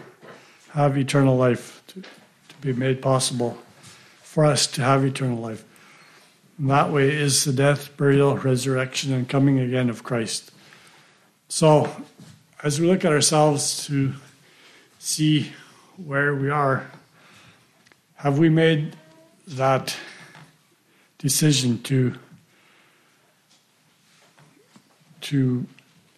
have 0.72 0.96
eternal 0.96 1.36
life, 1.36 1.82
to, 1.88 2.02
to 2.02 2.56
be 2.60 2.72
made 2.72 3.02
possible 3.02 3.58
for 4.22 4.44
us 4.44 4.66
to 4.68 4.82
have 4.82 5.04
eternal 5.04 5.38
life. 5.38 5.64
And 6.58 6.70
that 6.70 6.90
way 6.90 7.08
is 7.08 7.44
the 7.44 7.52
death, 7.52 7.96
burial, 7.96 8.36
resurrection, 8.36 9.12
and 9.12 9.28
coming 9.28 9.58
again 9.58 9.90
of 9.90 10.04
Christ. 10.04 10.52
So, 11.48 11.90
as 12.62 12.80
we 12.80 12.86
look 12.86 13.04
at 13.04 13.12
ourselves 13.12 13.86
to 13.86 14.12
see 14.98 15.52
where 15.96 16.34
we 16.34 16.50
are, 16.50 16.90
have 18.16 18.38
we 18.38 18.48
made 18.48 18.96
that 19.46 19.96
decision 21.18 21.82
to 21.82 22.14
to 25.20 25.66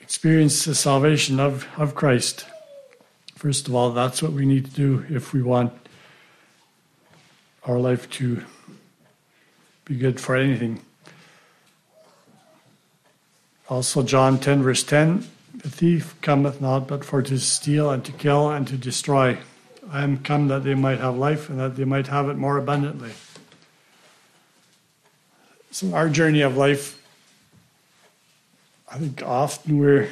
experience 0.01 0.65
the 0.65 0.75
salvation 0.75 1.41
of, 1.41 1.67
of 1.77 1.95
Christ. 1.95 2.47
First 3.43 3.67
of 3.67 3.75
all, 3.75 3.91
that's 3.91 4.23
what 4.23 4.31
we 4.31 4.47
need 4.47 4.67
to 4.67 4.71
do 4.71 5.05
if 5.11 5.33
we 5.33 5.43
want 5.43 5.73
our 7.65 7.77
life 7.77 8.09
to 8.11 8.45
be 9.85 9.97
good 9.97 10.21
for 10.21 10.37
anything. 10.37 10.81
Also, 13.69 14.05
John 14.05 14.39
10, 14.39 14.63
verse 14.63 14.85
10 14.85 15.27
The 15.57 15.69
thief 15.69 16.15
cometh 16.21 16.61
not 16.61 16.87
but 16.87 17.05
for 17.05 17.21
to 17.21 17.37
steal 17.41 17.91
and 17.91 18.05
to 18.05 18.13
kill 18.13 18.49
and 18.49 18.65
to 18.69 18.77
destroy. 18.77 19.39
I 19.91 20.05
am 20.05 20.19
come 20.19 20.47
that 20.47 20.63
they 20.63 20.77
might 20.77 21.01
have 21.01 21.17
life 21.17 21.51
and 21.51 21.59
that 21.59 21.75
they 21.75 21.85
might 21.85 22.07
have 22.07 22.29
it 22.29 22.37
more 22.37 22.59
abundantly. 22.59 23.11
So, 25.73 25.93
our 25.95 26.09
journey 26.09 26.43
of 26.43 26.57
life 26.57 26.97
I 28.89 28.99
think 28.99 29.21
often 29.25 29.79
we're 29.79 30.11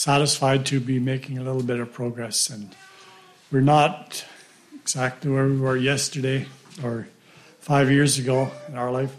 satisfied 0.00 0.64
to 0.64 0.80
be 0.80 0.98
making 0.98 1.36
a 1.36 1.42
little 1.42 1.62
bit 1.62 1.78
of 1.78 1.92
progress, 1.92 2.48
and 2.48 2.74
we're 3.52 3.60
not 3.60 4.24
exactly 4.74 5.30
where 5.30 5.46
we 5.46 5.58
were 5.58 5.76
yesterday 5.76 6.46
or 6.82 7.06
five 7.58 7.90
years 7.90 8.16
ago 8.16 8.50
in 8.68 8.78
our 8.78 8.90
life. 8.90 9.14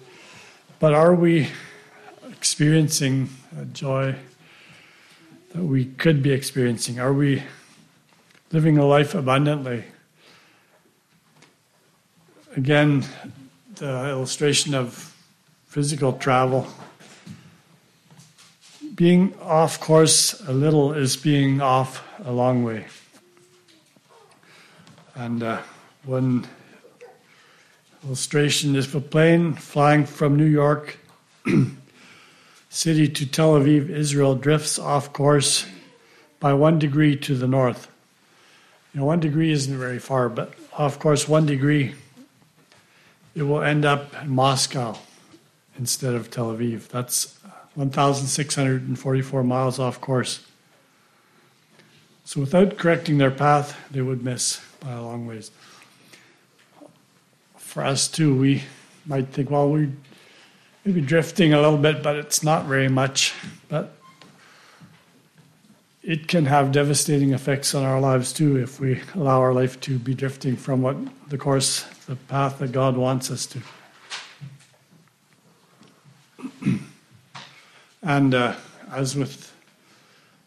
But 0.80 0.96
are 0.96 1.14
we 1.14 1.50
experiencing 2.32 3.30
a 3.60 3.66
joy 3.66 4.16
that 5.54 5.64
we 5.64 5.86
could 5.86 6.24
be 6.24 6.32
experiencing? 6.32 7.00
Are 7.00 7.14
we 7.14 7.44
living 8.52 8.80
a 8.80 8.86
life 8.86 9.14
abundantly? 9.14 9.84
Again, 12.58 13.06
the 13.76 14.10
illustration 14.10 14.74
of 14.74 15.16
physical 15.68 16.14
travel 16.14 16.66
being 19.02 19.34
off 19.42 19.80
course 19.80 20.40
a 20.48 20.54
little 20.54 20.94
is 20.94 21.18
being 21.18 21.60
off 21.60 22.08
a 22.24 22.32
long 22.32 22.64
way. 22.64 22.86
And 25.16 25.42
uh, 25.42 25.60
one 26.06 26.46
illustration 28.04 28.76
is 28.76 28.94
a 28.94 29.02
plane 29.02 29.54
flying 29.54 30.06
from 30.06 30.36
New 30.36 30.46
York 30.46 31.00
City 32.70 33.08
to 33.08 33.26
Tel 33.26 33.54
Aviv, 33.54 33.90
Israel, 33.90 34.36
drifts 34.36 34.78
off 34.78 35.12
course 35.12 35.66
by 36.40 36.54
one 36.54 36.78
degree 36.78 37.16
to 37.16 37.34
the 37.34 37.48
north. 37.48 37.88
You 38.94 39.00
know, 39.00 39.08
one 39.08 39.20
degree 39.20 39.52
isn't 39.52 39.80
very 39.80 39.98
far, 39.98 40.30
but 40.30 40.54
off 40.78 41.00
course 41.00 41.28
one 41.28 41.48
degree, 41.48 41.96
it 43.34 43.42
will 43.42 43.64
end 43.64 43.84
up 43.84 44.14
in 44.22 44.30
Moscow 44.30 44.96
instead 45.76 46.14
of 46.14 46.30
Tel 46.30 46.54
Aviv. 46.54 46.88
That's 46.90 47.41
1,644 47.76 49.44
miles 49.44 49.80
off 49.80 50.02
course. 50.02 50.46
So 52.26 52.40
without 52.40 52.78
correcting 52.78 53.18
their 53.18 53.32
path, 53.32 53.78
they 53.92 54.02
would 54.02 54.24
miss 54.24 54.62
by 54.80 54.94
a 54.94 55.02
long 55.02 55.26
ways. 55.26 55.52
For 57.58 57.84
us 57.84 58.08
too, 58.08 58.36
we 58.36 58.64
might 59.06 59.30
think, 59.30 59.50
well, 59.50 59.70
we 59.70 59.92
may 60.86 60.92
be 60.92 61.02
drifting 61.02 61.54
a 61.54 61.62
little 61.62 61.78
bit, 61.78 62.04
but 62.04 62.16
it's 62.16 62.44
not 62.44 62.66
very 62.66 62.90
much. 62.90 63.34
But 63.70 63.94
it 66.04 66.28
can 66.28 66.46
have 66.46 66.72
devastating 66.72 67.32
effects 67.34 67.76
on 67.76 67.84
our 67.84 68.00
lives 68.00 68.34
too 68.34 68.58
if 68.58 68.80
we 68.80 69.02
allow 69.16 69.40
our 69.40 69.54
life 69.54 69.80
to 69.82 70.00
be 70.00 70.14
drifting 70.14 70.56
from 70.56 70.82
what 70.82 70.98
the 71.30 71.38
course, 71.38 71.84
the 72.08 72.16
path 72.16 72.60
that 72.60 72.72
God 72.72 72.98
wants 72.98 73.30
us 73.30 73.46
to. 73.48 73.62
And 78.04 78.34
uh, 78.34 78.56
as 78.92 79.16
with 79.16 79.54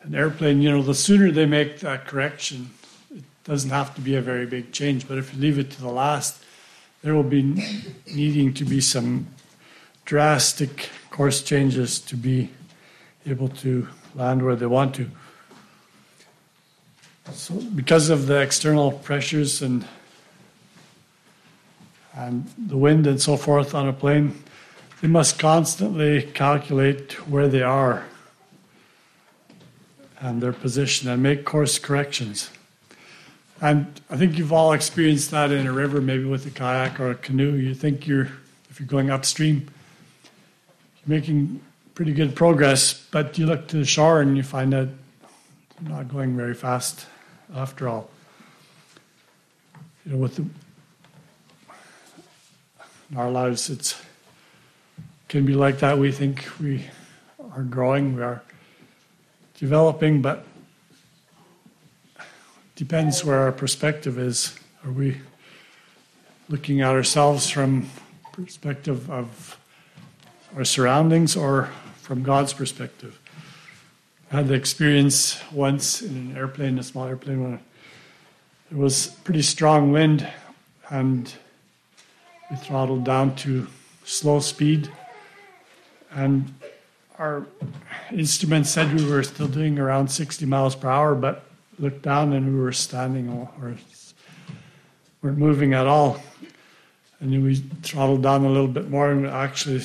an 0.02 0.14
airplane, 0.14 0.60
you 0.60 0.70
know, 0.70 0.82
the 0.82 0.94
sooner 0.94 1.30
they 1.30 1.46
make 1.46 1.80
that 1.80 2.06
correction, 2.06 2.70
it 3.14 3.24
doesn't 3.44 3.70
have 3.70 3.94
to 3.94 4.00
be 4.00 4.16
a 4.16 4.20
very 4.20 4.46
big 4.46 4.72
change. 4.72 5.06
But 5.06 5.18
if 5.18 5.34
you 5.34 5.40
leave 5.40 5.58
it 5.58 5.70
to 5.72 5.80
the 5.80 5.90
last, 5.90 6.42
there 7.02 7.14
will 7.14 7.22
be 7.22 7.42
needing 8.12 8.54
to 8.54 8.64
be 8.64 8.80
some 8.80 9.28
drastic 10.04 10.90
course 11.10 11.42
changes 11.42 11.98
to 12.00 12.16
be 12.16 12.50
able 13.26 13.48
to 13.48 13.88
land 14.14 14.44
where 14.44 14.56
they 14.56 14.66
want 14.66 14.94
to. 14.96 15.10
So, 17.32 17.54
because 17.54 18.10
of 18.10 18.26
the 18.26 18.40
external 18.40 18.92
pressures 18.92 19.62
and 19.62 19.86
and 22.16 22.48
the 22.58 22.76
wind 22.76 23.06
and 23.06 23.20
so 23.20 23.36
forth 23.36 23.74
on 23.74 23.88
a 23.88 23.92
plane, 23.92 24.44
they 25.00 25.08
must 25.08 25.38
constantly 25.38 26.22
calculate 26.22 27.28
where 27.28 27.48
they 27.48 27.62
are 27.62 28.06
and 30.20 30.42
their 30.42 30.52
position 30.52 31.08
and 31.08 31.22
make 31.22 31.44
course 31.44 31.78
corrections. 31.78 32.50
And 33.60 34.00
I 34.10 34.16
think 34.16 34.38
you've 34.38 34.52
all 34.52 34.72
experienced 34.72 35.30
that 35.30 35.50
in 35.52 35.66
a 35.66 35.72
river, 35.72 36.00
maybe 36.00 36.24
with 36.24 36.46
a 36.46 36.50
kayak 36.50 36.98
or 36.98 37.10
a 37.10 37.14
canoe. 37.14 37.54
You 37.54 37.74
think 37.74 38.06
you're, 38.06 38.28
if 38.70 38.80
you're 38.80 38.86
going 38.86 39.10
upstream, 39.10 39.68
you're 41.04 41.18
making 41.18 41.60
pretty 41.94 42.12
good 42.12 42.34
progress, 42.34 42.92
but 43.10 43.38
you 43.38 43.46
look 43.46 43.68
to 43.68 43.76
the 43.76 43.84
shore 43.84 44.20
and 44.20 44.36
you 44.36 44.42
find 44.42 44.72
that 44.72 44.88
you're 45.80 45.90
not 45.90 46.08
going 46.08 46.36
very 46.36 46.54
fast 46.54 47.06
after 47.54 47.88
all. 47.88 48.10
You 50.04 50.12
know, 50.12 50.18
with 50.18 50.36
the, 50.36 50.46
in 53.10 53.16
our 53.16 53.30
lives, 53.30 53.70
it's 53.70 54.00
can 55.34 55.44
be 55.44 55.54
like 55.54 55.80
that. 55.80 55.98
We 55.98 56.12
think 56.12 56.46
we 56.60 56.86
are 57.50 57.64
growing, 57.64 58.14
we 58.14 58.22
are 58.22 58.40
developing, 59.58 60.22
but 60.22 60.46
depends 62.76 63.24
where 63.24 63.40
our 63.40 63.50
perspective 63.50 64.16
is. 64.16 64.56
Are 64.84 64.92
we 64.92 65.20
looking 66.48 66.82
at 66.82 66.90
ourselves 66.90 67.50
from 67.50 67.90
perspective 68.32 69.10
of 69.10 69.58
our 70.54 70.64
surroundings 70.64 71.34
or 71.34 71.68
from 72.02 72.22
God's 72.22 72.52
perspective? 72.52 73.18
I 74.30 74.36
had 74.36 74.46
the 74.46 74.54
experience 74.54 75.42
once 75.50 76.00
in 76.00 76.14
an 76.14 76.36
airplane, 76.36 76.78
a 76.78 76.84
small 76.84 77.06
airplane, 77.06 77.42
when 77.42 77.60
there 78.70 78.78
was 78.78 79.08
pretty 79.24 79.42
strong 79.42 79.90
wind 79.90 80.30
and 80.90 81.34
we 82.52 82.56
throttled 82.56 83.02
down 83.02 83.34
to 83.38 83.66
slow 84.04 84.38
speed 84.38 84.92
and 86.14 86.52
our 87.18 87.46
instrument 88.12 88.66
said 88.66 88.92
we 88.94 89.04
were 89.04 89.22
still 89.22 89.48
doing 89.48 89.78
around 89.78 90.08
60 90.08 90.46
miles 90.46 90.74
per 90.74 90.88
hour, 90.88 91.14
but 91.14 91.44
looked 91.78 92.02
down 92.02 92.32
and 92.32 92.54
we 92.54 92.60
were 92.60 92.72
standing 92.72 93.28
or 93.28 93.76
weren't 95.22 95.38
moving 95.38 95.74
at 95.74 95.86
all. 95.86 96.20
And 97.20 97.32
then 97.32 97.42
we 97.42 97.56
throttled 97.82 98.22
down 98.22 98.44
a 98.44 98.48
little 98.48 98.68
bit 98.68 98.90
more, 98.90 99.10
and 99.10 99.26
actually, 99.26 99.82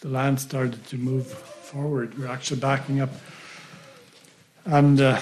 the 0.00 0.08
land 0.08 0.40
started 0.40 0.86
to 0.86 0.96
move 0.96 1.26
forward. 1.26 2.14
We 2.14 2.24
we're 2.24 2.30
actually 2.30 2.60
backing 2.60 3.00
up. 3.00 3.10
And 4.64 5.00
uh, 5.00 5.20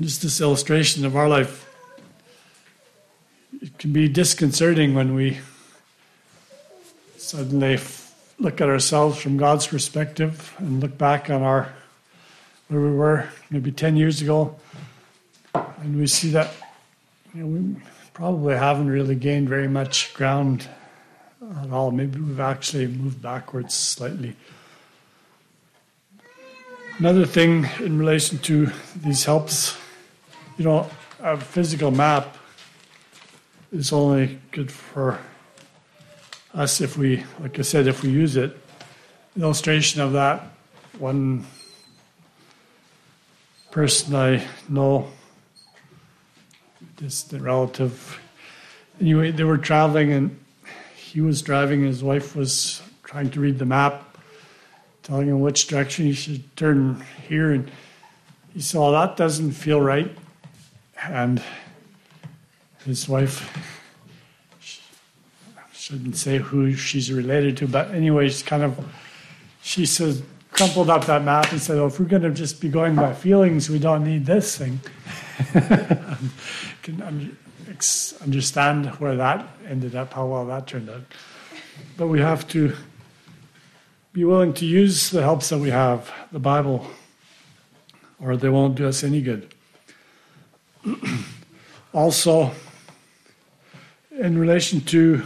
just 0.00 0.22
this 0.22 0.40
illustration 0.40 1.04
of 1.04 1.14
our 1.14 1.28
life, 1.28 1.68
it 3.60 3.76
can 3.78 3.92
be 3.92 4.08
disconcerting 4.08 4.94
when 4.94 5.14
we 5.14 5.38
suddenly 7.18 7.76
look 8.42 8.60
at 8.60 8.68
ourselves 8.68 9.18
from 9.22 9.36
God's 9.36 9.68
perspective 9.68 10.52
and 10.58 10.80
look 10.80 10.98
back 10.98 11.30
on 11.30 11.42
our 11.42 11.72
where 12.66 12.80
we 12.80 12.90
were 12.90 13.28
maybe 13.50 13.70
10 13.70 13.96
years 13.96 14.20
ago 14.20 14.56
and 15.54 15.96
we 15.96 16.08
see 16.08 16.30
that 16.30 16.50
you 17.34 17.44
know, 17.44 17.46
we 17.46 17.76
probably 18.14 18.56
haven't 18.56 18.88
really 18.88 19.14
gained 19.14 19.48
very 19.48 19.68
much 19.68 20.12
ground 20.14 20.66
at 21.62 21.70
all. 21.70 21.92
Maybe 21.92 22.18
we've 22.18 22.40
actually 22.40 22.88
moved 22.88 23.22
backwards 23.22 23.74
slightly. 23.74 24.34
Another 26.98 27.24
thing 27.24 27.68
in 27.78 27.96
relation 27.96 28.38
to 28.38 28.70
these 28.96 29.24
helps, 29.24 29.76
you 30.58 30.64
know, 30.64 30.90
a 31.20 31.36
physical 31.36 31.92
map 31.92 32.36
is 33.70 33.92
only 33.92 34.40
good 34.50 34.72
for 34.72 35.20
us 36.54 36.80
if 36.80 36.96
we, 36.96 37.24
like 37.40 37.58
I 37.58 37.62
said, 37.62 37.86
if 37.86 38.02
we 38.02 38.10
use 38.10 38.36
it. 38.36 38.56
An 39.34 39.42
illustration 39.42 40.00
of 40.00 40.12
that, 40.12 40.42
one 40.98 41.46
person 43.70 44.14
I 44.14 44.46
know 44.68 45.08
distant 46.96 47.42
relative. 47.42 48.20
Anyway, 49.00 49.30
they 49.30 49.44
were 49.44 49.58
traveling 49.58 50.12
and 50.12 50.38
he 50.94 51.20
was 51.20 51.42
driving, 51.42 51.82
his 51.82 52.02
wife 52.02 52.36
was 52.36 52.82
trying 53.02 53.30
to 53.30 53.40
read 53.40 53.58
the 53.58 53.64
map, 53.64 54.16
telling 55.02 55.28
him 55.28 55.40
which 55.40 55.66
direction 55.66 56.04
he 56.04 56.12
should 56.12 56.56
turn 56.56 57.04
here. 57.28 57.52
And 57.52 57.70
he 58.52 58.60
saw 58.60 58.92
that 58.92 59.16
doesn't 59.16 59.52
feel 59.52 59.80
right. 59.80 60.10
And 61.02 61.42
his 62.84 63.08
wife 63.08 63.81
shouldn't 65.82 66.16
say 66.16 66.38
who 66.38 66.76
she's 66.76 67.10
related 67.10 67.56
to, 67.56 67.66
but 67.66 67.88
anyway, 67.88 67.96
anyways, 67.96 68.44
kind 68.44 68.62
of, 68.62 68.78
she 69.62 69.84
said, 69.84 70.22
crumpled 70.52 70.88
up 70.88 71.06
that 71.06 71.24
map 71.24 71.50
and 71.50 71.60
said, 71.60 71.76
"Oh, 71.76 71.86
if 71.86 71.98
we're 71.98 72.06
going 72.06 72.22
to 72.22 72.30
just 72.30 72.60
be 72.60 72.68
going 72.68 72.94
by 72.94 73.12
feelings, 73.12 73.68
we 73.68 73.80
don't 73.80 74.04
need 74.04 74.24
this 74.24 74.56
thing." 74.56 74.78
can 76.82 77.36
understand 78.22 78.86
where 79.00 79.16
that 79.16 79.44
ended 79.68 79.96
up, 79.96 80.12
how 80.12 80.26
well 80.26 80.46
that 80.46 80.68
turned 80.68 80.88
out. 80.88 81.02
But 81.96 82.06
we 82.06 82.20
have 82.20 82.46
to 82.48 82.76
be 84.12 84.24
willing 84.24 84.52
to 84.54 84.64
use 84.64 85.10
the 85.10 85.22
helps 85.22 85.48
that 85.48 85.58
we 85.58 85.70
have, 85.70 86.12
the 86.30 86.38
Bible, 86.38 86.86
or 88.20 88.36
they 88.36 88.48
won't 88.48 88.76
do 88.76 88.86
us 88.86 89.02
any 89.02 89.20
good. 89.20 89.52
also, 91.92 92.52
in 94.12 94.38
relation 94.38 94.80
to 94.82 95.24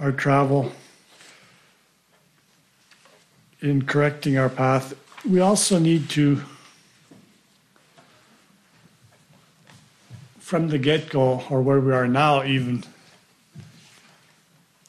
our 0.00 0.12
travel, 0.12 0.72
in 3.60 3.82
correcting 3.82 4.38
our 4.38 4.48
path, 4.48 4.94
we 5.28 5.38
also 5.40 5.78
need 5.78 6.08
to 6.10 6.40
from 10.38 10.68
the 10.68 10.78
get 10.78 11.10
go, 11.10 11.44
or 11.48 11.62
where 11.62 11.78
we 11.78 11.92
are 11.92 12.08
now, 12.08 12.42
even, 12.42 12.82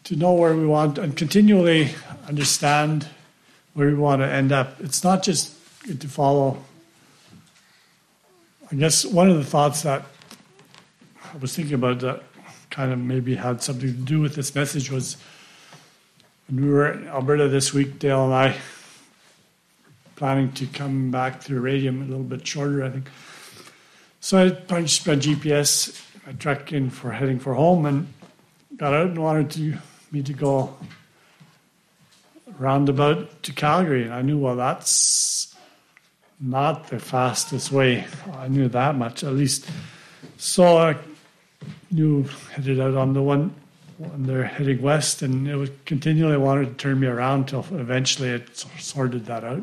to 0.03 0.15
know 0.15 0.33
where 0.33 0.55
we 0.55 0.65
want 0.65 0.97
and 0.97 1.15
continually 1.15 1.93
understand 2.27 3.07
where 3.75 3.87
we 3.87 3.93
want 3.93 4.23
to 4.23 4.27
end 4.27 4.51
up. 4.51 4.81
It's 4.81 5.03
not 5.03 5.21
just 5.21 5.53
to 5.85 6.07
follow. 6.07 6.63
I 8.71 8.75
guess 8.75 9.05
one 9.05 9.29
of 9.29 9.37
the 9.37 9.43
thoughts 9.43 9.83
that 9.83 10.03
I 11.31 11.37
was 11.37 11.55
thinking 11.55 11.75
about 11.75 11.99
that 11.99 12.23
kind 12.71 12.91
of 12.91 12.99
maybe 12.99 13.35
had 13.35 13.61
something 13.61 13.87
to 13.87 13.93
do 13.93 14.19
with 14.19 14.33
this 14.33 14.55
message 14.55 14.89
was 14.89 15.17
when 16.47 16.65
we 16.65 16.69
were 16.71 16.91
in 16.91 17.07
Alberta 17.07 17.47
this 17.47 17.73
week, 17.73 17.99
Dale 17.99 18.25
and 18.25 18.33
I 18.33 18.57
planning 20.15 20.51
to 20.53 20.65
come 20.67 21.11
back 21.11 21.41
through 21.41 21.59
Radium 21.59 22.01
a 22.01 22.05
little 22.05 22.23
bit 22.23 22.45
shorter, 22.45 22.83
I 22.83 22.89
think. 22.89 23.09
So 24.19 24.45
I 24.45 24.49
punched 24.51 25.07
my 25.07 25.15
GPS, 25.15 25.99
I 26.27 26.33
tracked 26.33 26.71
in 26.71 26.89
for 26.89 27.11
heading 27.11 27.39
for 27.39 27.53
home, 27.53 27.85
and 27.85 28.07
got 28.77 28.93
out 28.93 29.07
and 29.07 29.21
wanted 29.21 29.49
to 29.51 29.77
me 30.11 30.21
to 30.23 30.33
go 30.33 30.77
roundabout 32.59 33.43
to 33.43 33.53
Calgary. 33.53 34.03
And 34.03 34.13
I 34.13 34.21
knew, 34.21 34.37
well, 34.37 34.55
that's 34.55 35.55
not 36.39 36.87
the 36.87 36.99
fastest 36.99 37.71
way. 37.71 38.05
I 38.33 38.47
knew 38.47 38.67
that 38.67 38.95
much, 38.95 39.23
at 39.23 39.33
least. 39.33 39.69
So 40.37 40.77
I 40.77 40.97
knew 41.91 42.23
headed 42.53 42.79
out 42.79 42.95
on 42.95 43.13
the 43.13 43.21
one 43.21 43.53
when 43.97 44.25
they're 44.25 44.45
heading 44.45 44.81
west, 44.81 45.21
and 45.21 45.47
it 45.47 45.55
was 45.55 45.69
continually 45.85 46.37
wanted 46.37 46.65
to 46.65 46.73
turn 46.73 46.99
me 46.99 47.07
around 47.07 47.47
till 47.47 47.65
eventually 47.71 48.29
it 48.29 48.65
sorted 48.79 49.25
that 49.25 49.43
out. 49.43 49.61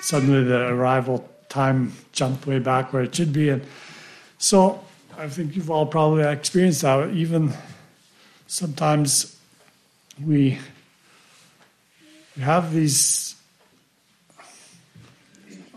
Suddenly, 0.00 0.44
the 0.44 0.68
arrival 0.68 1.28
time 1.48 1.92
jumped 2.12 2.46
way 2.46 2.58
back 2.58 2.92
where 2.92 3.02
it 3.02 3.14
should 3.14 3.32
be. 3.32 3.48
And 3.50 3.62
so 4.38 4.84
I 5.16 5.28
think 5.28 5.56
you've 5.56 5.70
all 5.70 5.86
probably 5.86 6.24
experienced 6.24 6.82
that. 6.82 7.10
Even 7.10 7.52
sometimes 8.46 9.36
we, 10.24 10.58
we 12.36 12.42
have 12.42 12.72
these 12.72 13.36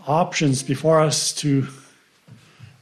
options 0.06 0.62
before 0.62 1.00
us 1.00 1.32
to 1.34 1.68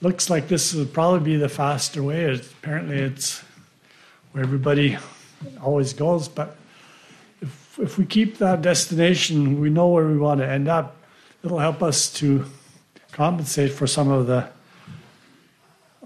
looks 0.00 0.30
like 0.30 0.48
this 0.48 0.74
would 0.74 0.92
probably 0.92 1.20
be 1.20 1.36
the 1.36 1.48
faster 1.48 2.02
way. 2.02 2.32
Apparently, 2.34 2.98
it's 2.98 3.42
where 4.32 4.42
everybody 4.42 4.98
always 5.62 5.92
goes. 5.92 6.28
But 6.28 6.56
if 7.40 7.78
if 7.78 7.98
we 7.98 8.04
keep 8.04 8.38
that 8.38 8.62
destination, 8.62 9.60
we 9.60 9.70
know 9.70 9.88
where 9.88 10.06
we 10.06 10.18
want 10.18 10.40
to 10.40 10.48
end 10.48 10.68
up. 10.68 10.96
It'll 11.44 11.58
help 11.58 11.82
us 11.82 12.12
to 12.14 12.44
compensate 13.12 13.72
for 13.72 13.86
some 13.86 14.10
of 14.10 14.26
the 14.26 14.48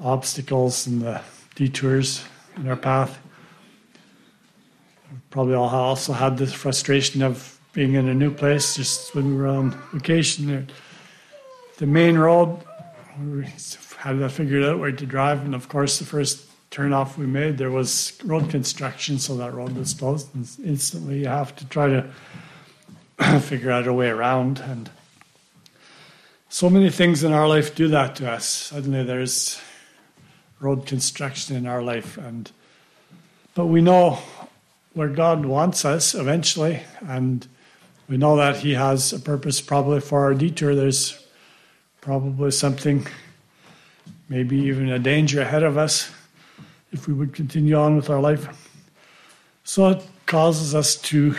obstacles 0.01 0.87
and 0.87 1.03
the 1.03 1.21
detours 1.55 2.25
in 2.57 2.69
our 2.69 2.77
path. 2.77 3.19
Probably 5.31 5.55
all 5.55 5.69
also 5.69 6.13
had 6.13 6.37
the 6.39 6.47
frustration 6.47 7.23
of 7.23 7.59
being 7.73 7.95
in 7.95 8.09
a 8.09 8.15
new 8.15 8.31
place 8.33 8.77
just 8.77 9.15
when 9.15 9.31
we 9.31 9.37
were 9.37 9.49
on 9.49 9.73
vacation. 9.93 10.69
The 11.79 11.87
main 11.87 12.17
road, 12.17 12.61
had 14.05 14.19
to 14.19 14.29
figure 14.29 14.63
out 14.69 14.79
where 14.79 14.93
to 14.93 15.07
drive, 15.07 15.45
and 15.45 15.55
of 15.55 15.69
course, 15.69 15.99
the 15.99 16.05
first 16.05 16.47
turnoff 16.71 17.17
we 17.17 17.27
made, 17.27 17.59
there 17.59 17.71
was 17.71 18.19
road 18.25 18.51
construction, 18.51 19.19
so 19.19 19.37
that 19.37 19.55
road 19.55 19.77
was 19.77 19.95
closed, 19.95 20.35
and 20.35 20.49
instantly 20.65 21.21
you 21.21 21.27
have 21.27 21.57
to 21.57 21.67
try 21.69 21.89
to 21.89 22.11
figure 23.41 23.71
out 23.71 23.87
a 23.87 23.93
way 23.93 24.09
around. 24.09 24.59
And 24.61 24.91
so 26.49 26.69
many 26.69 26.91
things 26.91 27.25
in 27.25 27.33
our 27.33 27.49
life 27.49 27.75
do 27.75 27.89
that 27.89 28.17
to 28.17 28.31
us. 28.31 28.47
Suddenly 28.47 29.05
there's 29.05 29.61
road 30.61 30.87
construction 30.87 31.57
in 31.57 31.67
our 31.67 31.83
life 31.83 32.17
and 32.17 32.51
but 33.55 33.67
we 33.67 33.81
know 33.81 34.19
where 34.95 35.09
God 35.09 35.47
wants 35.47 35.85
us 35.85 36.15
eventually 36.15 36.83
and 37.03 37.47
we 38.09 38.17
know 38.17 38.37
that 38.37 38.57
He 38.57 38.75
has 38.75 39.13
a 39.13 39.21
purpose 39.21 39.61
probably 39.61 40.01
for 40.01 40.25
our 40.25 40.35
detour. 40.35 40.75
There's 40.75 41.25
probably 42.01 42.51
something, 42.51 43.07
maybe 44.29 44.57
even 44.57 44.89
a 44.91 44.99
danger 44.99 45.41
ahead 45.41 45.63
of 45.63 45.77
us 45.77 46.11
if 46.93 47.09
we 47.09 47.15
would 47.15 47.35
continue 47.35 47.77
on 47.77 47.97
with 47.97 48.09
our 48.11 48.21
life. 48.21 48.49
So 49.65 49.89
it 49.89 50.07
causes 50.27 50.75
us 50.75 50.97
to 50.97 51.35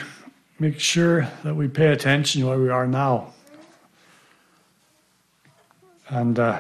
make 0.60 0.80
sure 0.80 1.28
that 1.44 1.56
we 1.56 1.68
pay 1.68 1.88
attention 1.88 2.46
where 2.46 2.60
we 2.60 2.70
are 2.70 2.88
now. 2.88 3.34
And 6.08 6.38
uh, 6.38 6.60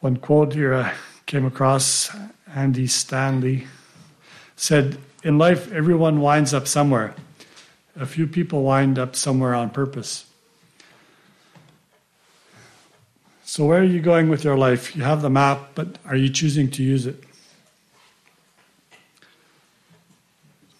one 0.00 0.16
quote 0.16 0.52
here 0.52 0.74
I 0.74 0.94
came 1.26 1.46
across 1.46 2.10
Andy 2.54 2.86
Stanley 2.86 3.66
said, 4.56 4.98
In 5.22 5.38
life, 5.38 5.72
everyone 5.72 6.20
winds 6.20 6.52
up 6.52 6.66
somewhere. 6.68 7.14
A 7.96 8.06
few 8.06 8.26
people 8.26 8.62
wind 8.62 8.98
up 8.98 9.16
somewhere 9.16 9.54
on 9.54 9.70
purpose. 9.70 10.26
So, 13.50 13.66
where 13.66 13.80
are 13.80 13.82
you 13.82 14.00
going 14.00 14.28
with 14.28 14.44
your 14.44 14.56
life? 14.56 14.94
You 14.94 15.02
have 15.02 15.22
the 15.22 15.28
map, 15.28 15.70
but 15.74 15.98
are 16.04 16.14
you 16.14 16.28
choosing 16.28 16.70
to 16.70 16.84
use 16.84 17.04
it? 17.04 17.24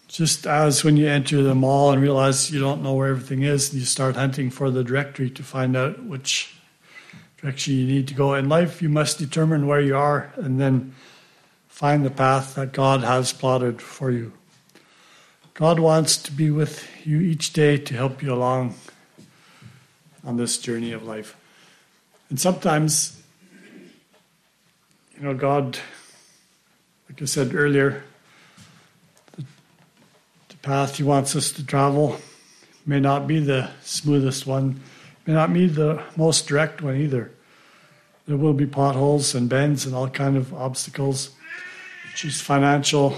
Just 0.07 0.47
as 0.47 0.81
when 0.81 0.95
you 0.95 1.05
enter 1.05 1.43
the 1.43 1.53
mall 1.53 1.91
and 1.91 2.01
realize 2.01 2.49
you 2.49 2.61
don't 2.61 2.81
know 2.81 2.93
where 2.93 3.09
everything 3.09 3.41
is, 3.41 3.71
and 3.71 3.81
you 3.81 3.85
start 3.85 4.15
hunting 4.15 4.49
for 4.49 4.71
the 4.71 4.85
directory 4.85 5.29
to 5.31 5.43
find 5.43 5.75
out 5.75 6.01
which 6.05 6.55
direction 7.41 7.73
you 7.73 7.85
need 7.85 8.07
to 8.07 8.13
go. 8.13 8.35
In 8.35 8.47
life, 8.47 8.81
you 8.81 8.87
must 8.87 9.19
determine 9.19 9.67
where 9.67 9.81
you 9.81 9.97
are 9.97 10.31
and 10.37 10.57
then 10.57 10.95
find 11.67 12.05
the 12.05 12.09
path 12.09 12.55
that 12.55 12.71
God 12.71 13.01
has 13.01 13.33
plotted 13.33 13.81
for 13.81 14.11
you. 14.11 14.31
God 15.55 15.77
wants 15.77 16.15
to 16.15 16.31
be 16.31 16.49
with 16.49 16.87
you 17.05 17.19
each 17.19 17.51
day 17.51 17.75
to 17.75 17.93
help 17.95 18.23
you 18.23 18.33
along 18.33 18.75
on 20.23 20.37
this 20.37 20.57
journey 20.57 20.93
of 20.93 21.03
life. 21.03 21.35
And 22.31 22.39
sometimes, 22.39 23.21
you 25.17 25.23
know, 25.23 25.33
God, 25.33 25.77
like 27.09 27.21
I 27.21 27.25
said 27.25 27.53
earlier, 27.53 28.05
the, 29.35 29.43
the 30.47 30.55
path 30.61 30.95
He 30.95 31.03
wants 31.03 31.35
us 31.35 31.51
to 31.51 31.65
travel 31.65 32.15
may 32.85 33.01
not 33.01 33.27
be 33.27 33.39
the 33.39 33.69
smoothest 33.81 34.47
one, 34.47 34.79
may 35.27 35.33
not 35.33 35.51
be 35.51 35.67
the 35.67 36.01
most 36.15 36.47
direct 36.47 36.81
one 36.81 36.95
either. 36.95 37.31
There 38.27 38.37
will 38.37 38.53
be 38.53 38.65
potholes 38.65 39.35
and 39.35 39.49
bends 39.49 39.85
and 39.85 39.93
all 39.93 40.07
kind 40.07 40.37
of 40.37 40.53
obstacles. 40.53 41.31
Choose 42.15 42.39
financial 42.39 43.17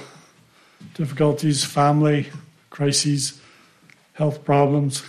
difficulties, 0.95 1.63
family 1.63 2.31
crises, 2.71 3.39
health 4.13 4.43
problems. 4.43 5.03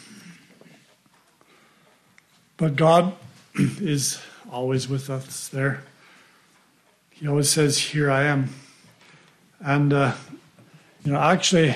But 2.59 2.77
God 2.77 3.15
is 3.81 4.21
always 4.51 4.89
with 4.89 5.11
us 5.11 5.49
there. 5.49 5.83
He 7.11 7.29
always 7.29 7.51
says, 7.51 7.79
Here 7.79 8.11
I 8.11 8.25
am. 8.25 8.51
And, 9.61 9.93
uh, 9.93 10.15
you 11.05 11.13
know, 11.13 11.21
actually, 11.21 11.75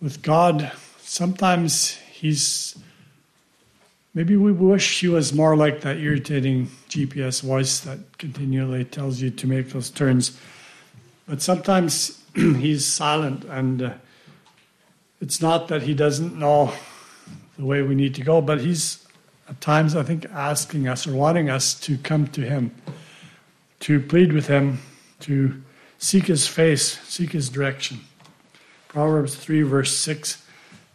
with 0.00 0.22
God, 0.22 0.72
sometimes 1.00 1.96
He's 2.12 2.76
Maybe 4.14 4.36
we 4.36 4.52
wish 4.52 5.00
he 5.00 5.08
was 5.08 5.32
more 5.32 5.56
like 5.56 5.80
that 5.80 5.96
irritating 5.96 6.66
GPS 6.90 7.42
voice 7.42 7.80
that 7.80 8.18
continually 8.18 8.84
tells 8.84 9.22
you 9.22 9.30
to 9.30 9.46
make 9.46 9.70
those 9.70 9.88
turns. 9.88 10.38
But 11.26 11.40
sometimes 11.40 12.22
he's 12.34 12.84
silent, 12.84 13.44
and 13.44 13.82
uh, 13.82 13.94
it's 15.22 15.40
not 15.40 15.68
that 15.68 15.82
he 15.82 15.94
doesn't 15.94 16.38
know 16.38 16.74
the 17.56 17.64
way 17.64 17.80
we 17.80 17.94
need 17.94 18.14
to 18.16 18.22
go, 18.22 18.42
but 18.42 18.60
he's 18.60 19.01
at 19.48 19.60
times, 19.60 19.96
I 19.96 20.02
think, 20.02 20.26
asking 20.32 20.88
us 20.88 21.06
or 21.06 21.14
wanting 21.14 21.50
us 21.50 21.74
to 21.80 21.98
come 21.98 22.26
to 22.28 22.42
him, 22.42 22.74
to 23.80 24.00
plead 24.00 24.32
with 24.32 24.46
him, 24.46 24.80
to 25.20 25.62
seek 25.98 26.26
his 26.26 26.46
face, 26.46 27.00
seek 27.08 27.32
his 27.32 27.48
direction. 27.48 28.00
Proverbs 28.88 29.34
3, 29.34 29.62
verse 29.62 29.96
6 29.96 30.44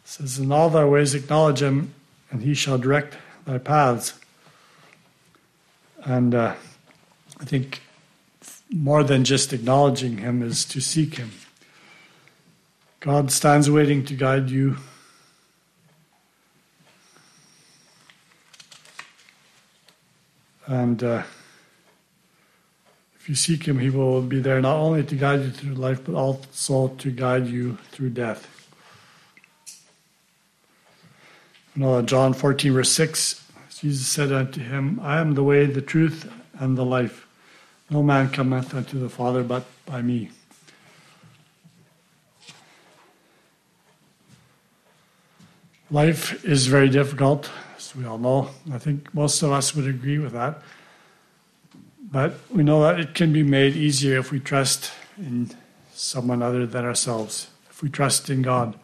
says, 0.05 0.39
In 0.39 0.51
all 0.51 0.69
thy 0.69 0.85
ways 0.85 1.15
acknowledge 1.15 1.61
him, 1.61 1.93
and 2.31 2.41
he 2.41 2.53
shall 2.53 2.77
direct 2.77 3.17
thy 3.45 3.57
paths. 3.57 4.13
And 6.03 6.33
uh, 6.33 6.55
I 7.39 7.45
think 7.45 7.81
more 8.71 9.03
than 9.03 9.23
just 9.23 9.53
acknowledging 9.53 10.17
him 10.17 10.43
is 10.43 10.65
to 10.65 10.79
seek 10.79 11.15
him. 11.15 11.31
God 12.99 13.31
stands 13.31 13.69
waiting 13.69 14.03
to 14.05 14.15
guide 14.15 14.49
you. 14.49 14.77
And 20.67 21.01
uh, 21.03 21.23
if 23.19 23.29
you 23.29 23.35
seek 23.35 23.65
him, 23.65 23.79
he 23.79 23.89
will 23.89 24.21
be 24.21 24.39
there 24.39 24.61
not 24.61 24.77
only 24.77 25.03
to 25.03 25.15
guide 25.15 25.41
you 25.41 25.51
through 25.51 25.75
life, 25.75 26.03
but 26.03 26.15
also 26.15 26.89
to 26.89 27.11
guide 27.11 27.47
you 27.47 27.77
through 27.91 28.11
death. 28.11 28.53
No, 31.75 32.01
John 32.01 32.33
14, 32.33 32.73
verse 32.73 32.91
6, 32.91 33.43
Jesus 33.79 34.07
said 34.07 34.31
unto 34.31 34.59
him, 34.61 34.99
I 35.01 35.19
am 35.19 35.35
the 35.35 35.43
way, 35.43 35.65
the 35.65 35.81
truth, 35.81 36.31
and 36.59 36.77
the 36.77 36.85
life. 36.85 37.27
No 37.89 38.03
man 38.03 38.29
cometh 38.29 38.73
unto 38.73 38.99
the 38.99 39.09
Father 39.09 39.43
but 39.43 39.65
by 39.85 40.01
me. 40.01 40.31
Life 45.89 46.43
is 46.43 46.67
very 46.67 46.89
difficult, 46.89 47.49
as 47.77 47.95
we 47.95 48.05
all 48.05 48.17
know. 48.17 48.49
I 48.73 48.79
think 48.79 49.13
most 49.13 49.41
of 49.43 49.51
us 49.51 49.75
would 49.75 49.87
agree 49.87 50.17
with 50.17 50.33
that. 50.33 50.61
But 52.11 52.39
we 52.49 52.63
know 52.63 52.81
that 52.83 52.99
it 52.99 53.13
can 53.13 53.31
be 53.31 53.43
made 53.43 53.75
easier 53.75 54.17
if 54.17 54.31
we 54.31 54.39
trust 54.39 54.91
in 55.17 55.51
someone 55.93 56.41
other 56.41 56.65
than 56.65 56.85
ourselves, 56.85 57.49
if 57.69 57.83
we 57.83 57.89
trust 57.89 58.29
in 58.29 58.41
God. 58.41 58.77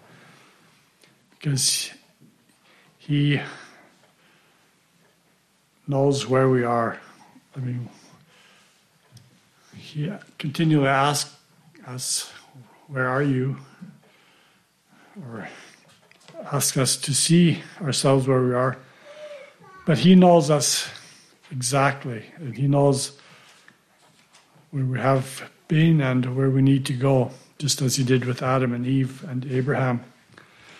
Because 1.31 1.91
he 2.97 3.41
knows 5.87 6.27
where 6.27 6.49
we 6.49 6.63
are. 6.63 6.99
I 7.55 7.59
mean, 7.59 7.89
He 9.75 10.11
continually 10.37 10.87
asks 10.87 11.35
us, 11.85 12.31
Where 12.87 13.07
are 13.07 13.23
you? 13.23 13.57
Or 15.21 15.47
ask 16.51 16.77
us 16.77 16.97
to 16.97 17.13
see 17.13 17.63
ourselves 17.81 18.27
where 18.27 18.41
we 18.41 18.53
are. 18.53 18.77
But 19.85 19.99
He 19.99 20.15
knows 20.15 20.49
us 20.49 20.89
exactly, 21.51 22.25
and 22.37 22.55
He 22.55 22.67
knows 22.67 23.17
where 24.71 24.85
we 24.85 24.99
have 24.99 25.49
been 25.67 26.01
and 26.01 26.35
where 26.35 26.49
we 26.49 26.61
need 26.61 26.85
to 26.87 26.93
go, 26.93 27.31
just 27.59 27.81
as 27.81 27.95
He 27.95 28.03
did 28.03 28.25
with 28.25 28.41
Adam 28.41 28.73
and 28.73 28.85
Eve 28.85 29.23
and 29.25 29.45
Abraham. 29.51 30.03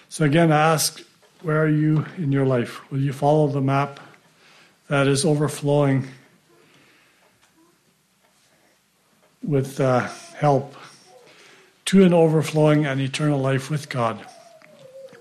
So 0.09 0.25
again, 0.25 0.51
I 0.51 0.73
ask 0.73 1.01
where 1.41 1.61
are 1.61 1.69
you 1.69 2.05
in 2.17 2.31
your 2.31 2.45
life? 2.45 2.89
Will 2.89 3.01
you 3.01 3.11
follow 3.11 3.47
the 3.47 3.61
map 3.61 3.99
that 4.87 5.07
is 5.07 5.25
overflowing 5.25 6.07
with 9.41 9.79
uh, 9.81 10.07
help 10.37 10.75
to 11.85 12.05
an 12.05 12.13
overflowing 12.13 12.85
and 12.85 13.01
eternal 13.01 13.39
life 13.39 13.69
with 13.69 13.89
God? 13.89 14.25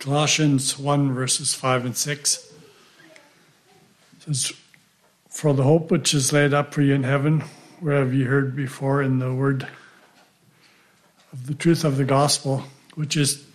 Colossians 0.02 0.80
1, 0.80 1.14
verses 1.14 1.54
5 1.54 1.84
and 1.84 1.96
6 1.96 2.52
says, 4.18 4.52
For 5.28 5.54
the 5.54 5.62
hope 5.62 5.92
which 5.92 6.12
is 6.12 6.32
laid 6.32 6.52
up 6.52 6.74
for 6.74 6.82
you 6.82 6.92
in 6.92 7.04
heaven, 7.04 7.44
where 7.78 7.98
have 8.00 8.12
you 8.12 8.24
heard 8.24 8.56
before 8.56 9.00
in 9.00 9.20
the 9.20 9.32
word 9.32 9.64
of 11.32 11.46
the 11.46 11.54
truth 11.54 11.84
of 11.84 11.98
the 11.98 12.04
gospel, 12.04 12.64
which 12.96 13.16
is 13.16 13.46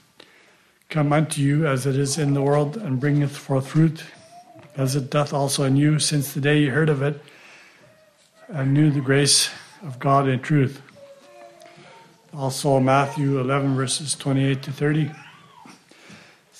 come 0.87 1.11
unto 1.11 1.41
you 1.41 1.67
as 1.67 1.85
it 1.85 1.97
is 1.97 2.17
in 2.17 2.33
the 2.33 2.41
world, 2.41 2.77
and 2.77 3.01
bringeth 3.01 3.35
forth 3.35 3.67
fruit, 3.67 4.05
as 4.77 4.95
it 4.95 5.09
doth 5.09 5.33
also 5.33 5.65
in 5.65 5.75
you, 5.75 5.99
since 5.99 6.33
the 6.33 6.39
day 6.39 6.59
you 6.59 6.71
heard 6.71 6.87
of 6.87 7.01
it, 7.01 7.21
and 8.47 8.73
knew 8.73 8.89
the 8.89 9.01
grace 9.01 9.49
of 9.83 9.99
God 9.99 10.29
in 10.29 10.39
truth. 10.39 10.81
Also, 12.33 12.79
Matthew 12.79 13.37
11, 13.37 13.75
verses 13.75 14.15
28 14.15 14.63
to 14.63 14.71
30 14.71 15.11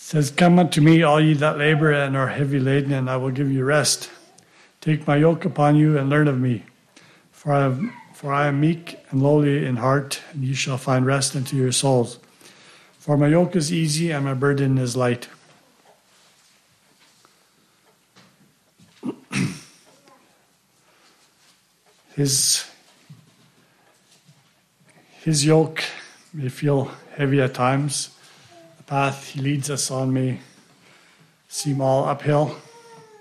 says, 0.08 0.32
Come 0.32 0.58
unto 0.58 0.80
me, 0.80 1.04
all 1.04 1.20
ye 1.20 1.34
that 1.34 1.58
labor 1.58 1.91
and 1.91 2.15
are 2.15 2.30
heavy 2.30 2.62
laden, 2.62 2.93
and 2.93 3.10
I 3.10 3.17
will 3.17 3.30
give 3.30 3.52
you 3.52 3.65
rest. 3.65 4.10
Take 4.80 5.06
my 5.06 5.17
yoke 5.17 5.43
upon 5.43 5.76
you 5.76 5.98
and 5.98 6.10
learn 6.10 6.30
of 6.30 6.39
me, 6.39 6.63
for 7.34 7.52
I, 7.52 7.63
have, 7.63 7.82
for 8.13 8.32
I 8.32 8.48
am 8.48 8.62
meek 8.62 8.98
and 9.10 9.22
lowly 9.22 9.65
in 9.65 9.76
heart, 9.76 10.22
and 10.32 10.46
ye 10.46 10.54
shall 10.54 10.78
find 10.78 11.06
rest 11.06 11.36
unto 11.36 11.58
your 11.58 11.74
souls. 11.74 12.20
For 13.00 13.17
my 13.17 13.28
yoke 13.28 13.58
is 13.58 13.74
easy 13.74 14.12
and 14.12 14.24
my 14.24 14.34
burden 14.34 14.78
is 14.78 14.96
light. 14.96 15.28
his, 22.15 22.65
his 25.20 25.46
yoke 25.46 25.84
may 26.34 26.48
feel 26.48 26.93
heavy 27.17 27.41
at 27.41 27.54
times. 27.54 28.16
At 28.88 28.91
path 28.91 29.28
He 29.32 29.41
leads 29.41 29.69
us 29.69 29.91
on 29.91 30.13
may 30.13 30.39
seem 31.50 31.82
all 31.82 32.06
uphill 32.06 32.56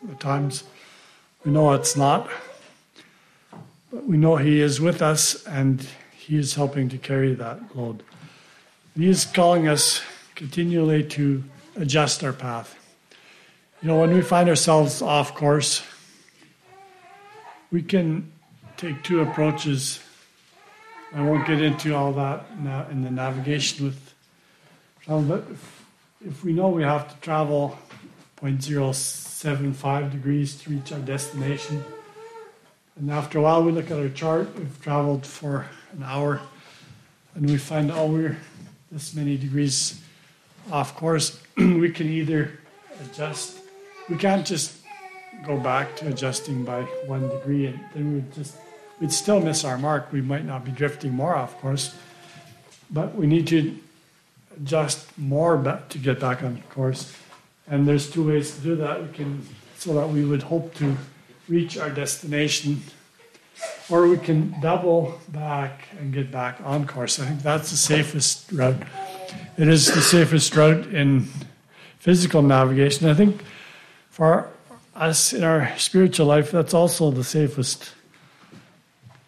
at 0.08 0.20
times. 0.20 0.62
We 1.44 1.50
know 1.50 1.72
it's 1.72 1.96
not, 1.96 2.28
but 3.92 4.06
we 4.06 4.16
know 4.16 4.36
He 4.36 4.60
is 4.60 4.80
with 4.80 5.02
us 5.02 5.44
and 5.44 5.84
He 6.16 6.38
is 6.38 6.54
helping 6.54 6.88
to 6.90 6.98
carry 6.98 7.34
that 7.34 7.76
load. 7.76 8.04
He 8.96 9.08
is 9.08 9.24
calling 9.24 9.66
us 9.66 10.02
continually 10.36 11.02
to 11.02 11.42
adjust 11.74 12.22
our 12.22 12.32
path. 12.32 12.78
You 13.82 13.88
know, 13.88 14.00
when 14.00 14.14
we 14.14 14.22
find 14.22 14.48
ourselves 14.48 15.02
off 15.02 15.34
course, 15.34 15.82
we 17.72 17.82
can 17.82 18.30
take 18.76 19.02
two 19.02 19.20
approaches. 19.20 19.98
I 21.12 21.22
won't 21.22 21.44
get 21.44 21.60
into 21.60 21.92
all 21.92 22.12
that 22.12 22.56
now 22.60 22.86
in 22.88 23.02
the 23.02 23.10
navigation 23.10 23.84
with 23.84 24.14
travel, 25.06 25.22
but 25.22 25.44
if, 25.50 25.84
if 26.26 26.44
we 26.44 26.52
know 26.52 26.68
we 26.68 26.82
have 26.82 27.08
to 27.08 27.20
travel 27.20 27.78
0.075 28.42 30.10
degrees 30.10 30.60
to 30.62 30.70
reach 30.70 30.92
our 30.92 30.98
destination, 30.98 31.84
and 32.96 33.10
after 33.10 33.38
a 33.38 33.42
while 33.42 33.62
we 33.62 33.72
look 33.72 33.90
at 33.90 33.98
our 33.98 34.08
chart, 34.08 34.48
we've 34.58 34.82
traveled 34.82 35.24
for 35.24 35.66
an 35.92 36.02
hour, 36.02 36.40
and 37.34 37.48
we 37.48 37.56
find, 37.56 37.90
oh, 37.90 38.06
we're 38.06 38.36
this 38.90 39.14
many 39.14 39.36
degrees 39.36 40.00
off 40.70 40.96
course, 40.96 41.40
we 41.56 41.90
can 41.90 42.08
either 42.08 42.58
adjust. 43.04 43.58
We 44.08 44.16
can't 44.16 44.46
just 44.46 44.78
go 45.44 45.58
back 45.58 45.96
to 45.96 46.08
adjusting 46.08 46.64
by 46.64 46.82
one 47.06 47.28
degree, 47.28 47.66
and 47.66 47.80
then 47.94 48.14
we'd 48.14 48.32
just 48.32 48.56
we'd 49.00 49.12
still 49.12 49.40
miss 49.40 49.64
our 49.64 49.78
mark. 49.78 50.12
We 50.12 50.20
might 50.20 50.44
not 50.44 50.64
be 50.64 50.70
drifting 50.70 51.12
more 51.12 51.36
off 51.36 51.60
course, 51.60 51.94
but 52.90 53.14
we 53.14 53.26
need 53.26 53.46
to 53.48 53.78
adjust 54.56 55.16
more 55.18 55.56
to 55.88 55.98
get 55.98 56.20
back 56.20 56.42
on 56.42 56.62
course. 56.70 57.14
And 57.68 57.86
there's 57.86 58.10
two 58.10 58.26
ways 58.26 58.54
to 58.56 58.60
do 58.60 58.76
that. 58.76 59.02
We 59.02 59.12
can 59.12 59.46
so 59.78 59.94
that 59.94 60.08
we 60.08 60.24
would 60.24 60.42
hope 60.42 60.74
to 60.76 60.96
reach 61.48 61.78
our 61.78 61.90
destination, 61.90 62.82
or 63.88 64.08
we 64.08 64.18
can 64.18 64.58
double 64.60 65.20
back 65.28 65.82
and 65.98 66.12
get 66.12 66.30
back 66.30 66.58
on 66.64 66.86
course. 66.86 67.20
I 67.20 67.26
think 67.26 67.42
that's 67.42 67.70
the 67.70 67.76
safest 67.76 68.50
route. 68.52 68.82
It 69.56 69.68
is 69.68 69.92
the 69.92 70.00
safest 70.00 70.56
route 70.56 70.86
in 70.88 71.28
physical 71.98 72.42
navigation. 72.42 73.08
I 73.08 73.14
think 73.14 73.42
for 74.10 74.48
us 74.94 75.32
in 75.32 75.44
our 75.44 75.76
spiritual 75.76 76.26
life, 76.26 76.50
that's 76.50 76.74
also 76.74 77.10
the 77.10 77.24
safest 77.24 77.92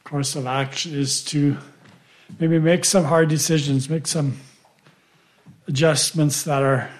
course 0.05 0.35
of 0.35 0.47
action 0.47 0.95
is 0.95 1.23
to 1.23 1.57
maybe 2.38 2.59
make 2.59 2.85
some 2.85 3.05
hard 3.05 3.29
decisions, 3.29 3.91
make 3.91 4.07
some 4.07 4.38
adjustments 5.68 6.44
that 6.44 6.62
are 6.62 6.90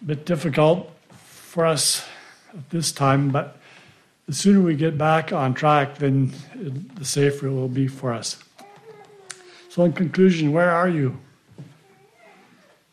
a 0.00 0.04
bit 0.04 0.26
difficult 0.26 0.92
for 1.10 1.64
us 1.64 2.06
at 2.52 2.68
this 2.70 2.92
time, 2.92 3.30
but 3.30 3.56
the 4.26 4.34
sooner 4.34 4.60
we 4.60 4.76
get 4.76 4.96
back 4.96 5.32
on 5.32 5.54
track, 5.54 5.98
then 5.98 6.32
the 6.94 7.04
safer 7.04 7.46
it 7.46 7.52
will 7.52 7.68
be 7.68 7.88
for 7.88 8.12
us. 8.12 8.38
So, 9.70 9.82
in 9.84 9.92
conclusion, 9.92 10.52
where 10.52 10.70
are 10.70 10.88
you? 10.88 11.18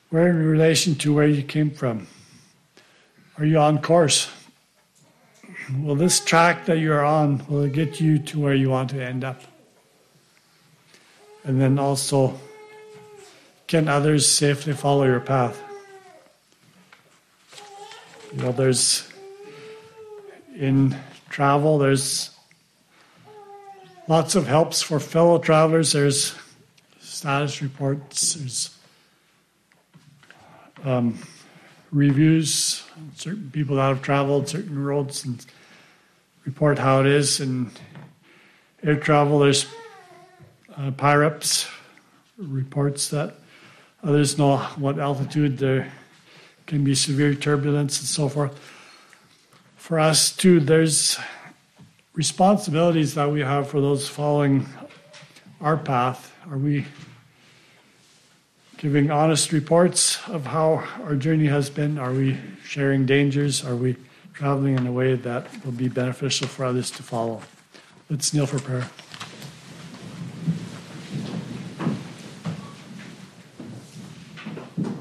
Where 0.09 0.29
in 0.29 0.37
relation 0.37 0.95
to 0.95 1.13
where 1.13 1.27
you 1.27 1.43
came 1.43 1.69
from? 1.69 2.07
Are 3.37 3.45
you 3.45 3.59
on 3.59 3.81
course? 3.81 4.31
Will 5.81 5.95
this 5.95 6.23
track 6.23 6.65
that 6.65 6.77
you're 6.77 7.03
on 7.03 7.45
will 7.49 7.63
it 7.63 7.73
get 7.73 7.99
you 7.99 8.19
to 8.19 8.39
where 8.39 8.53
you 8.53 8.69
want 8.69 8.89
to 8.91 9.03
end 9.03 9.25
up? 9.25 9.41
And 11.43 11.59
then 11.59 11.77
also, 11.77 12.39
can 13.67 13.87
others 13.87 14.25
safely 14.29 14.73
follow 14.73 15.03
your 15.03 15.19
path? 15.19 15.61
You 18.33 18.41
know, 18.41 18.51
there's 18.51 19.07
in 20.55 20.97
travel, 21.29 21.77
there's 21.77 22.31
lots 24.07 24.35
of 24.35 24.47
helps 24.47 24.81
for 24.81 24.99
fellow 24.99 25.37
travelers. 25.37 25.91
There's 25.91 26.33
status 26.99 27.61
reports, 27.61 28.33
there's 28.33 28.77
um, 30.83 31.19
reviews, 31.91 32.83
certain 33.15 33.51
people 33.51 33.75
that 33.75 33.87
have 33.87 34.01
traveled 34.01 34.49
certain 34.49 34.83
roads 34.83 35.25
and 35.25 35.45
report 36.45 36.79
how 36.79 37.01
it 37.01 37.07
is. 37.07 37.39
And 37.39 37.71
air 38.83 38.95
travel, 38.95 39.39
there's 39.39 39.65
uh, 40.75 40.91
PIREPS 40.91 41.69
reports 42.37 43.09
that 43.09 43.35
others 44.07 44.37
know 44.37 44.57
what 44.77 44.97
altitude 44.97 45.57
there 45.57 45.91
can 46.65 46.83
be 46.83 46.95
severe 46.95 47.35
turbulence 47.35 47.99
and 47.99 48.07
so 48.07 48.29
forth. 48.29 48.57
For 49.75 49.99
us, 49.99 50.35
too, 50.35 50.59
there's 50.59 51.17
responsibilities 52.13 53.13
that 53.15 53.29
we 53.29 53.41
have 53.41 53.69
for 53.69 53.81
those 53.81 54.07
following 54.07 54.65
our 55.61 55.77
path. 55.77 56.33
Are 56.49 56.57
we 56.57 56.85
giving 58.77 59.11
honest 59.11 59.51
reports 59.51 60.19
of 60.27 60.45
how 60.45 60.83
our 61.03 61.15
journey 61.15 61.47
has 61.47 61.69
been? 61.69 61.97
Are 61.97 62.13
we 62.13 62.37
sharing 62.63 63.05
dangers? 63.05 63.65
Are 63.65 63.75
we 63.75 63.97
traveling 64.33 64.77
in 64.77 64.87
a 64.87 64.91
way 64.91 65.15
that 65.15 65.65
will 65.65 65.73
be 65.73 65.89
beneficial 65.89 66.47
for 66.47 66.63
others 66.63 66.91
to 66.91 67.03
follow? 67.03 67.41
Let's 68.09 68.33
kneel 68.33 68.45
for 68.45 68.59
prayer. 68.59 68.89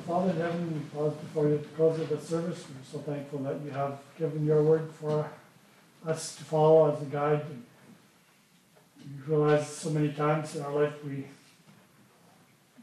Father 0.06 0.30
in 0.30 0.36
heaven, 0.36 0.72
we 0.72 0.80
pause 0.98 1.14
before 1.14 1.35
you 1.48 1.68
close 1.76 1.98
of 2.00 2.08
the 2.08 2.20
service. 2.20 2.64
We're 2.68 2.98
so 2.98 2.98
thankful 2.98 3.40
that 3.40 3.60
you 3.64 3.70
have 3.70 3.98
given 4.18 4.44
your 4.44 4.62
word 4.62 4.90
for 5.00 5.30
us 6.06 6.36
to 6.36 6.44
follow 6.44 6.94
as 6.94 7.02
a 7.02 7.06
guide. 7.06 7.44
We 9.00 9.34
realize 9.34 9.68
so 9.68 9.90
many 9.90 10.12
times 10.12 10.56
in 10.56 10.62
our 10.62 10.72
life 10.72 11.04
we 11.04 11.26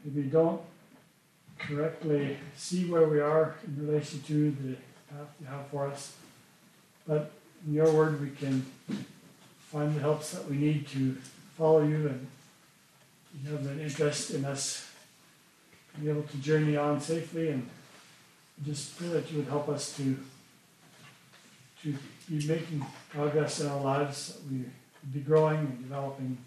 maybe 0.04 0.28
don't 0.28 0.60
correctly 1.58 2.36
see 2.56 2.90
where 2.90 3.08
we 3.08 3.20
are 3.20 3.54
in 3.66 3.86
relation 3.86 4.22
to 4.22 4.50
the 4.50 4.76
path 5.10 5.28
you 5.40 5.46
have 5.46 5.66
for 5.68 5.86
us. 5.86 6.14
But 7.06 7.30
in 7.66 7.74
your 7.74 7.90
word, 7.92 8.20
we 8.20 8.30
can 8.30 8.64
find 9.58 9.94
the 9.94 10.00
helps 10.00 10.32
that 10.32 10.48
we 10.48 10.56
need 10.56 10.86
to 10.88 11.16
follow 11.56 11.82
you, 11.82 12.08
and 12.08 12.26
you 13.42 13.50
have 13.50 13.66
an 13.66 13.80
interest 13.80 14.30
in 14.30 14.44
us 14.44 14.90
being 15.96 16.10
able 16.10 16.22
to 16.28 16.36
journey 16.38 16.76
on 16.76 17.00
safely. 17.00 17.48
And 17.50 17.68
just 18.62 18.96
pray 18.98 19.08
that 19.08 19.30
you 19.30 19.38
would 19.38 19.48
help 19.48 19.68
us 19.68 19.96
to 19.96 20.16
to 21.82 21.94
be 22.28 22.46
making 22.46 22.84
progress 23.10 23.60
in 23.60 23.66
our 23.66 23.80
lives, 23.80 24.28
that 24.28 24.50
we 24.50 24.64
be 25.12 25.20
growing 25.20 25.58
and 25.58 25.82
developing 25.82 26.38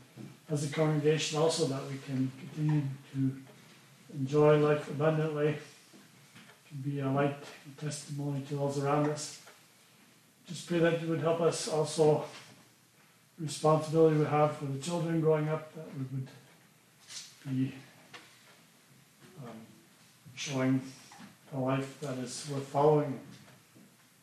as 0.50 0.70
a 0.70 0.74
congregation, 0.74 1.40
also 1.40 1.66
that 1.66 1.84
we 1.92 1.98
can 2.00 2.32
continue 2.40 2.82
to 3.14 3.36
enjoy 4.16 4.58
life 4.58 4.90
abundantly, 4.90 5.56
can 6.68 6.82
be 6.82 7.00
a 7.02 7.10
light 7.10 7.38
and 7.66 7.78
testimony 7.78 8.42
to 8.50 8.56
those 8.56 8.80
around 8.80 9.10
us. 9.10 9.42
Just 10.48 10.68
pray 10.68 10.80
that 10.80 11.02
you 11.02 11.10
would 11.10 11.20
help 11.20 11.42
us 11.42 11.68
also 11.68 12.26
responsibility 13.40 14.18
we 14.18 14.26
have 14.26 14.58
for 14.58 14.66
the 14.66 14.80
children 14.80 15.22
growing 15.22 15.50
up, 15.50 15.72
that 15.76 15.86
we 15.94 16.06
would 16.12 16.28
be 17.46 17.76
um, 19.44 19.54
showing 20.34 20.82
a 21.54 21.60
life 21.60 22.00
that 22.02 22.18
is 22.18 22.48
worth 22.52 22.68
following, 22.68 23.20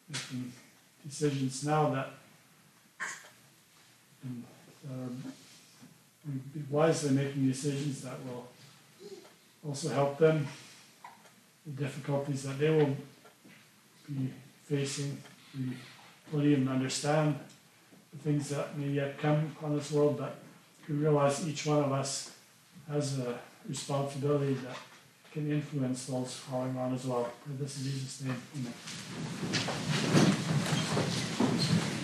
making 0.09 0.53
decisions 1.07 1.65
now 1.65 1.91
that, 1.91 2.11
that 4.23 4.91
uh, 4.91 4.95
are, 4.95 5.09
be 6.55 6.63
wisely 6.71 7.11
making 7.11 7.47
decisions 7.47 8.03
that 8.03 8.17
will 8.27 8.47
also 9.67 9.89
help 9.91 10.19
them 10.19 10.47
the 11.67 11.83
difficulties 11.83 12.43
that 12.43 12.59
they 12.59 12.71
will 12.71 12.97
be 14.09 14.31
facing. 14.65 15.17
We 15.59 15.77
don't 16.33 16.47
even 16.47 16.69
understand 16.69 17.39
the 18.13 18.19
things 18.19 18.51
that 18.51 18.77
may 18.79 18.89
yet 18.89 19.19
come 19.19 19.53
upon 19.57 19.77
this 19.77 19.91
world, 19.93 20.19
but 20.19 20.37
we 20.89 20.97
realize 20.97 21.47
each 21.49 21.67
one 21.67 21.83
of 21.83 21.93
us 21.93 22.33
has 22.91 23.19
a 23.19 23.39
responsibility 23.69 24.55
that 24.55 24.77
can 25.35 25.51
influence 25.51 26.07
those 26.07 26.37
following 26.37 26.79
on 26.79 26.95
as 26.95 27.05
well. 27.07 27.29
This 27.59 27.79
is 27.79 27.93
Jesus' 27.93 28.23
name. 28.23 28.41
Amen. 31.35 31.44